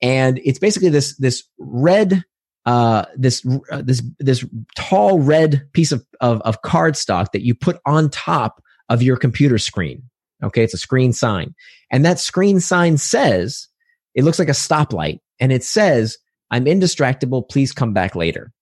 [0.00, 2.22] And it's basically this this red
[2.68, 4.44] uh, this uh, this this
[4.76, 9.56] tall red piece of, of of cardstock that you put on top of your computer
[9.56, 10.02] screen.
[10.44, 11.54] Okay, it's a screen sign,
[11.90, 13.68] and that screen sign says
[14.14, 16.18] it looks like a stoplight, and it says,
[16.50, 17.48] "I'm indistractable.
[17.48, 18.52] Please come back later."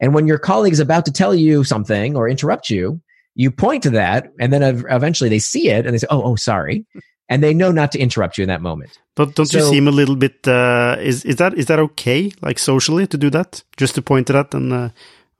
[0.00, 3.00] And when your colleague is about to tell you something or interrupt you,
[3.34, 6.36] you point to that and then eventually they see it and they say oh oh
[6.36, 6.86] sorry
[7.28, 8.98] and they know not to interrupt you in that moment.
[9.14, 12.32] But don't so, you seem a little bit uh, is is that is that okay
[12.42, 13.62] like socially to do that?
[13.76, 14.88] Just to point to that and uh,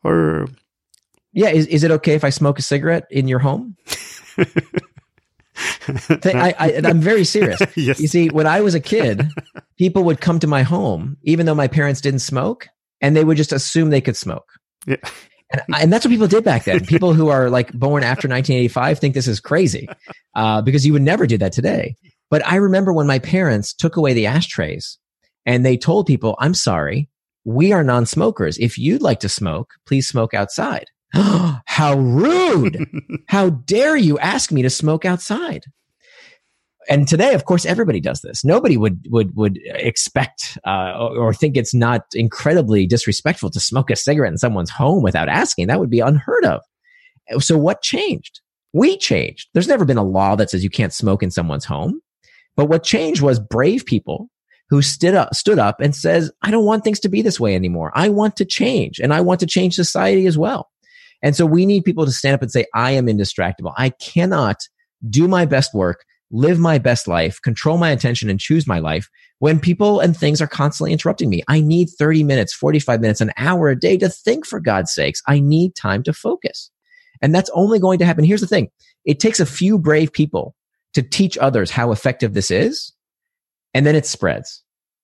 [0.02, 0.48] or?
[1.32, 3.76] Yeah is, is it okay if i smoke a cigarette in your home?
[5.86, 7.60] I, I, i'm very serious.
[7.76, 8.00] Yes.
[8.00, 9.28] you see when i was a kid
[9.78, 12.66] people would come to my home even though my parents didn't smoke
[13.00, 14.46] and they would just assume they could smoke.
[14.86, 14.96] Yeah
[15.50, 16.84] and, and, that's what people did back then.
[16.86, 19.88] People who are like born after 1985 think this is crazy
[20.34, 21.96] uh, because you would never do that today.
[22.30, 24.98] But I remember when my parents took away the ashtrays
[25.46, 27.08] and they told people, I'm sorry,
[27.44, 28.58] we are non-smokers.
[28.58, 30.86] If you'd like to smoke, please smoke outside.
[31.12, 32.86] How rude.
[33.28, 35.64] How dare you ask me to smoke outside?
[36.88, 38.44] And today, of course, everybody does this.
[38.44, 43.96] Nobody would would would expect uh, or think it's not incredibly disrespectful to smoke a
[43.96, 45.66] cigarette in someone's home without asking.
[45.66, 46.60] That would be unheard of.
[47.38, 48.40] So, what changed?
[48.72, 49.48] We changed.
[49.54, 52.00] There's never been a law that says you can't smoke in someone's home.
[52.56, 54.28] But what changed was brave people
[54.70, 57.54] who stood up, stood up and says, I don't want things to be this way
[57.54, 57.92] anymore.
[57.94, 60.70] I want to change and I want to change society as well.
[61.22, 63.72] And so we need people to stand up and say, I am indistractable.
[63.76, 64.56] I cannot
[65.08, 66.04] do my best work,
[66.34, 69.08] live my best life, control my attention and choose my life
[69.38, 71.42] when people and things are constantly interrupting me.
[71.46, 75.22] I need 30 minutes, 45 minutes, an hour a day to think for God's sakes.
[75.28, 76.70] I need time to focus.
[77.22, 78.24] And that's only going to happen.
[78.24, 78.70] Here's the thing.
[79.04, 80.56] It takes a few brave people
[80.94, 82.92] to teach others how effective this is.
[83.72, 84.62] And then it spreads.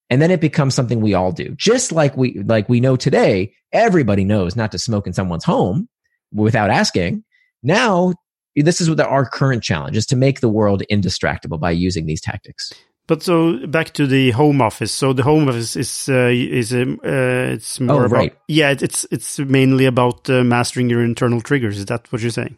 [0.09, 1.55] And then it becomes something we all do.
[1.55, 5.87] Just like we, like we know today, everybody knows not to smoke in someone's home
[6.33, 7.23] without asking.
[7.63, 8.15] Now,
[8.55, 12.21] this is what our current challenge is to make the world indistractable by using these
[12.21, 12.73] tactics.
[13.07, 14.91] But so back to the home office.
[14.91, 18.37] So the home office is uh, is um, uh, it's more oh, about right.
[18.47, 21.77] yeah it's it's mainly about uh, mastering your internal triggers.
[21.77, 22.57] Is that what you're saying?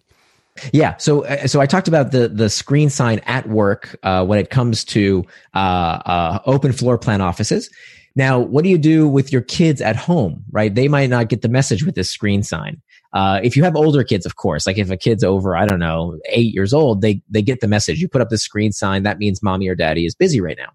[0.72, 0.98] Yeah.
[0.98, 4.50] So, uh, so I talked about the the screen sign at work uh, when it
[4.50, 7.70] comes to uh, uh, open floor plan offices.
[8.16, 10.44] Now, what do you do with your kids at home?
[10.52, 10.74] Right?
[10.74, 12.82] They might not get the message with this screen sign.
[13.14, 15.80] Uh, if you have older kids, of course, like if a kid's over, I don't
[15.80, 18.00] know, eight years old, they they get the message.
[18.00, 19.04] You put up the screen sign.
[19.04, 20.72] That means mommy or daddy is busy right now.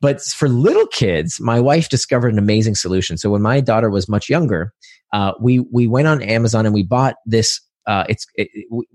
[0.00, 3.16] But for little kids, my wife discovered an amazing solution.
[3.16, 4.72] So when my daughter was much younger,
[5.12, 8.48] uh, we we went on Amazon and we bought this uh, it's it,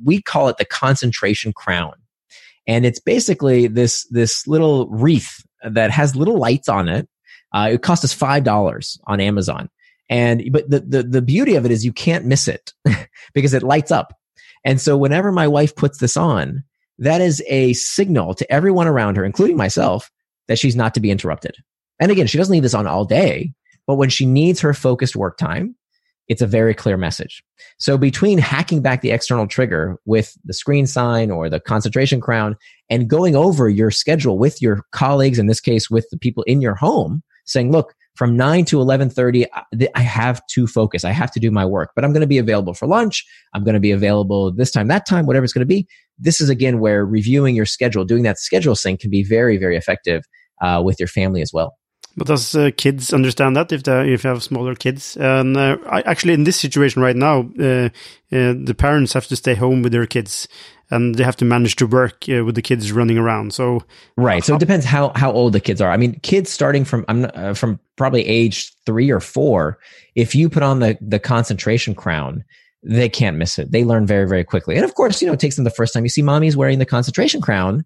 [0.04, 1.94] we call it the concentration crown,
[2.68, 7.08] and it's basically this this little wreath that has little lights on it.
[7.54, 9.70] Uh, it cost us five dollars on Amazon,
[10.10, 12.74] and but the, the the beauty of it is you can't miss it
[13.34, 14.14] because it lights up.
[14.66, 16.64] And so whenever my wife puts this on,
[16.98, 20.12] that is a signal to everyone around her, including myself,
[20.48, 21.56] that she's not to be interrupted.
[22.00, 23.54] And again, she doesn't need this on all day,
[23.88, 25.76] but when she needs her focused work time,
[26.28, 27.44] it's a very clear message.
[27.80, 32.56] So between hacking back the external trigger with the screen sign or the concentration crown
[32.90, 36.62] and going over your schedule with your colleagues, in this case, with the people in
[36.62, 39.46] your home saying, look, from 9 to 11:30
[39.96, 41.06] I have to focus.
[41.06, 43.26] I have to do my work, but I'm going to be available for lunch.
[43.54, 45.88] I'm going to be available this time, that time, whatever it's going to be.
[46.18, 49.78] This is again where reviewing your schedule, doing that schedule sync can be very, very
[49.78, 50.24] effective
[50.62, 51.78] uh, with your family as well.
[52.18, 55.16] But does uh, kids understand that if they if you have smaller kids?
[55.16, 57.88] And uh, I, actually, in this situation right now, uh,
[58.36, 60.50] uh the parents have to stay home with their kids,
[60.92, 63.54] and they have to manage to work uh, with the kids running around.
[63.54, 63.84] So
[64.18, 64.44] right.
[64.44, 65.92] So it depends how how old the kids are.
[65.92, 69.80] I mean, kids starting from I'm uh, from probably age three or four.
[70.16, 72.44] If you put on the the concentration crown,
[72.84, 73.72] they can't miss it.
[73.72, 74.76] They learn very very quickly.
[74.76, 76.80] And of course, you know, it takes them the first time you see mommy's wearing
[76.80, 77.86] the concentration crown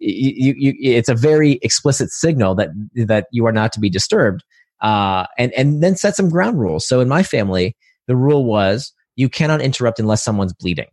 [0.00, 4.42] you, you, it's a very explicit signal that that you are not to be disturbed,
[4.80, 6.88] uh, and and then set some ground rules.
[6.88, 7.76] So in my family,
[8.06, 10.88] the rule was you cannot interrupt unless someone's bleeding.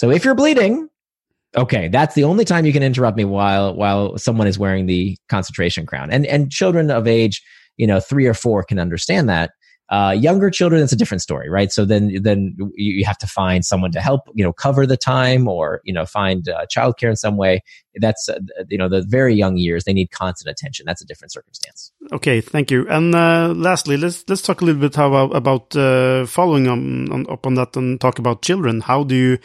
[0.00, 0.88] So if you're bleeding,
[1.54, 5.18] okay, that's the only time you can interrupt me while while someone is wearing the
[5.28, 6.10] concentration crown.
[6.10, 7.42] And and children of age,
[7.76, 9.50] you know, three or four can understand that.
[9.90, 11.72] Uh, younger children, it's a different story, right?
[11.72, 15.48] So then, then you, have to find someone to help, you know, cover the time
[15.48, 17.64] or, you know, find uh, childcare in some way.
[17.96, 18.38] That's, uh,
[18.68, 20.84] you know, the very young years, they need constant attention.
[20.86, 21.90] That's a different circumstance.
[22.12, 22.40] Okay.
[22.40, 22.88] Thank you.
[22.88, 27.26] And, uh, lastly, let's, let's talk a little bit how, about, uh, following on, on,
[27.28, 28.82] up on that and talk about children.
[28.82, 29.38] How do you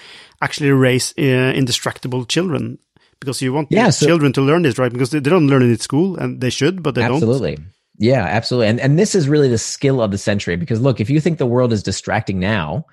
[0.44, 2.78] actually raise uh, indistractable children?
[3.20, 4.94] Because you want yeah, so, children to learn this, right?
[4.94, 7.56] Because they, they don't learn it at school and they should, but they absolutely.
[7.56, 7.66] don't.
[7.98, 8.68] Yeah, absolutely.
[8.68, 11.38] And and this is really the skill of the century because look, if you think
[11.38, 12.86] the world is distracting now,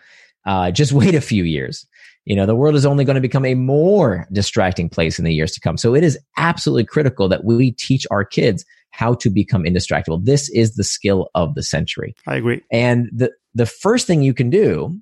[0.47, 1.87] uh, just wait a few years.
[2.25, 5.35] You know, the world is only going to become a more distracting place in the
[5.35, 5.77] years to come.
[5.77, 10.25] So it is absolutely critical that we teach our kids how to become indistractable.
[10.25, 12.15] This is the skill of the century.
[12.27, 12.63] I agree.
[12.71, 15.01] And the the first thing you can do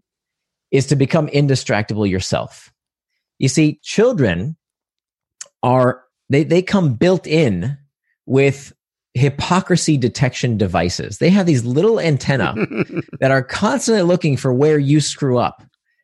[0.71, 2.73] is to become indistractable yourself.
[3.39, 4.57] You see, children
[5.63, 7.77] are they they come built in
[8.25, 8.73] with
[9.15, 11.19] hypocrisy detection devices.
[11.19, 12.55] They have these little antenna
[13.21, 15.63] that are constantly looking for where you screw up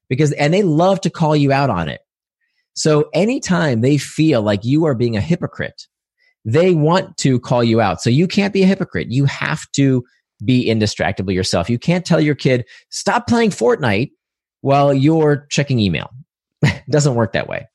[0.09, 2.01] because, and they love to call you out on it.
[2.75, 5.87] So anytime they feel like you are being a hypocrite,
[6.45, 8.03] they want to call you out.
[8.03, 9.09] So you can't be a hypocrite.
[9.11, 10.05] You have to
[10.45, 11.71] be indistractable yourself.
[11.71, 14.11] You can't tell your kid, stop playing Fortnite
[14.61, 16.11] while you're checking email.
[16.91, 17.67] Doesn't work that way.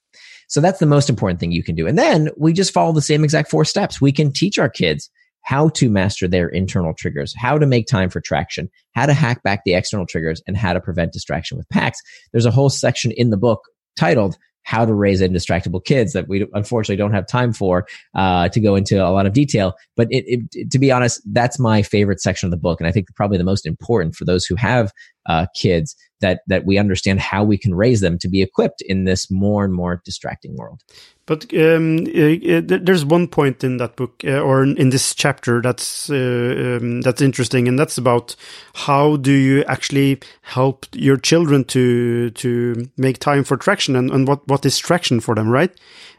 [0.47, 1.87] So that's the most important thing you can do.
[1.87, 4.01] And then we just follow the same exact four steps.
[4.01, 5.09] We can teach our kids
[5.43, 9.43] how to master their internal triggers, how to make time for traction, how to hack
[9.43, 12.01] back the external triggers, and how to prevent distraction with pacts.
[12.31, 13.61] There's a whole section in the book
[13.95, 18.59] titled how to raise indistractable kids that we unfortunately don't have time for uh, to
[18.59, 19.73] go into a lot of detail.
[19.95, 22.91] But it, it, to be honest, that's my favorite section of the book, and I
[22.91, 24.91] think probably the most important for those who have
[25.25, 29.03] uh, kids that that we understand how we can raise them to be equipped in
[29.05, 30.81] this more and more distracting world.
[31.25, 36.09] But um, uh, there's one point in that book uh, or in this chapter that's
[36.09, 38.35] uh, um, that's interesting, and that's about
[38.73, 44.27] how do you actually help your children to to make time for traction and, and
[44.27, 45.71] what what is traction for them, right?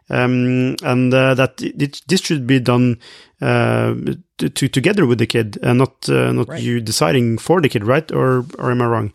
[0.09, 2.99] Um, and uh, that it, this should be done
[3.41, 3.95] uh,
[4.43, 6.63] to, to, together with the kid, and not uh, not right.
[6.63, 8.11] you deciding for the kid, right?
[8.13, 9.13] Or or am I wrong?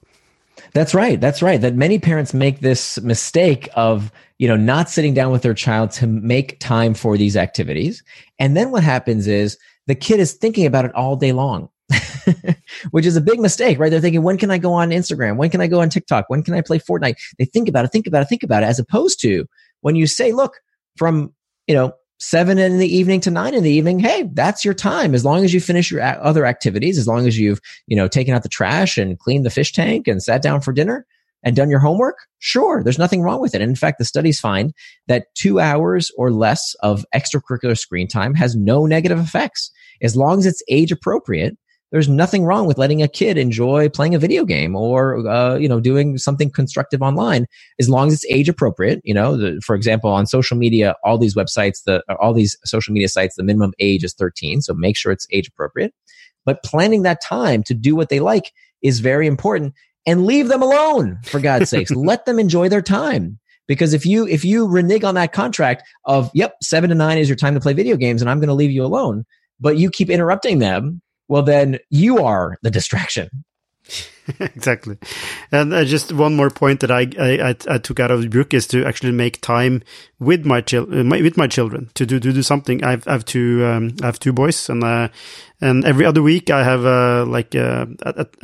[0.74, 1.20] That's right.
[1.20, 1.60] That's right.
[1.60, 5.92] That many parents make this mistake of, you know, not sitting down with their child
[5.92, 8.04] to make time for these activities.
[8.40, 11.70] And then what happens is the kid is thinking about it all day long.
[12.92, 13.90] Which is a big mistake, right?
[13.90, 15.38] They're thinking, when can I go on Instagram?
[15.38, 16.26] When can I go on TikTok?
[16.28, 17.16] When can I play Fortnite?
[17.40, 19.46] They think about it, think about it, think about it, as opposed to
[19.82, 20.56] when you say, look,
[20.98, 21.34] from,
[21.66, 25.14] you know, seven in the evening to nine in the evening hey that's your time.
[25.14, 28.34] As long as you finish your other activities as long as you've you know taken
[28.34, 31.06] out the trash and cleaned the fish tank and sat down for dinner
[31.44, 33.62] and done your homework sure there's nothing wrong with it.
[33.62, 34.74] And in fact the studies find
[35.08, 39.72] that two hours or less of extracurricular screen time has no negative effects.
[40.02, 41.58] As long as it's age appropriate
[41.92, 45.70] there's nothing wrong with letting a kid enjoy playing a video game or uh, you
[45.70, 47.46] know doing something constructive online.
[47.80, 51.18] As long as it's age appropriate you know the, for example on social media all
[51.18, 54.98] these websites the all these social media sites the minimum age is 13 so make
[54.98, 55.94] sure it's age appropriate.
[56.46, 59.74] But planning that time to do what they like is very important
[60.06, 61.92] and leave them alone for god's sakes.
[61.96, 63.40] Let them enjoy their time.
[63.68, 67.30] Because if you if you renege on that contract of yep 7 to 9 is
[67.30, 69.26] your time to play video games and i'm going to leave you alone
[69.60, 73.30] but you keep interrupting them well, then you are the distraction.
[74.40, 74.98] exactly.
[75.52, 78.54] And uh, just one more point that I, I, I took out of the book
[78.54, 79.84] is to actually make time
[80.20, 82.84] with my, chil- uh, my with my children to do to do something.
[82.84, 85.08] I've I have two um, I have two boys and uh,
[85.60, 87.88] and every other week I have uh, like uh,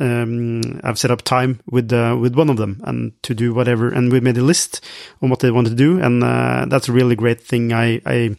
[0.00, 3.88] um, I've set up time with uh, with one of them and to do whatever.
[3.88, 4.84] And we made a list
[5.22, 7.72] on what they want to do, and uh, that's a really great thing.
[7.72, 8.36] I I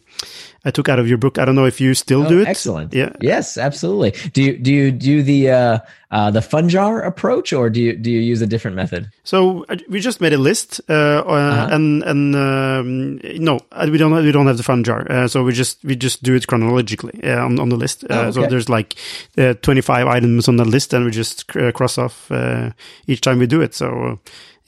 [0.66, 1.38] I took out of your book.
[1.38, 2.48] I don't know if you still oh, do it.
[2.48, 2.92] Excellent.
[2.92, 3.12] Yeah.
[3.20, 4.10] Yes, absolutely.
[4.32, 5.78] Do you do you do the uh,
[6.10, 9.08] uh, the fun jar approach, or do you do you use a different method?
[9.22, 11.68] So uh, we just made a list, uh, uh, uh-huh.
[11.70, 15.06] and and um, no, we don't we don't have the fun jar.
[15.08, 18.04] Uh, so we just we just do it chronologically on on the list.
[18.10, 18.32] Oh, okay.
[18.32, 18.96] So there's like
[19.38, 22.70] uh, 25 items on the list, and we just uh, cross off uh,
[23.06, 23.74] each time we do it.
[23.74, 24.18] So.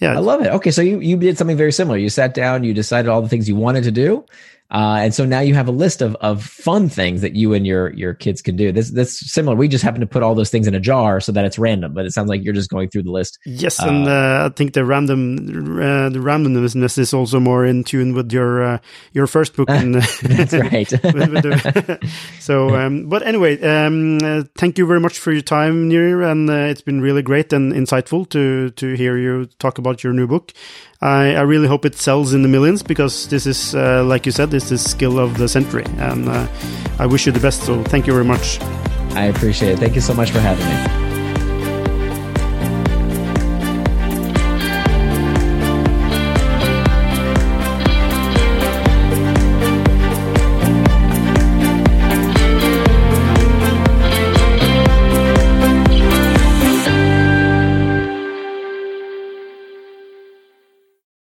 [0.00, 0.14] Yeah.
[0.14, 0.52] I love it.
[0.52, 1.98] Okay, so you, you did something very similar.
[1.98, 4.24] You sat down, you decided all the things you wanted to do,
[4.70, 7.66] uh, and so now you have a list of, of fun things that you and
[7.66, 8.70] your, your kids can do.
[8.70, 9.56] This, that's similar.
[9.56, 11.94] We just happen to put all those things in a jar so that it's random,
[11.94, 13.38] but it sounds like you're just going through the list.
[13.46, 13.80] Yes.
[13.80, 18.12] Uh, and, uh, I think the random, uh, the randomness is also more in tune
[18.12, 18.78] with your, uh,
[19.12, 19.68] your first book.
[19.78, 20.90] And, that's right.
[21.04, 25.40] with, with the, so, um, but anyway, um, uh, thank you very much for your
[25.40, 26.22] time, Nir.
[26.22, 30.26] And it's been really great and insightful to, to hear you talk about your new
[30.26, 30.52] book.
[31.00, 34.32] I, I really hope it sells in the millions because this is, uh, like you
[34.32, 35.84] said, this is skill of the century.
[35.98, 36.48] And uh,
[36.98, 37.62] I wish you the best.
[37.62, 38.60] So thank you very much.
[39.12, 39.78] I appreciate it.
[39.78, 41.07] Thank you so much for having me.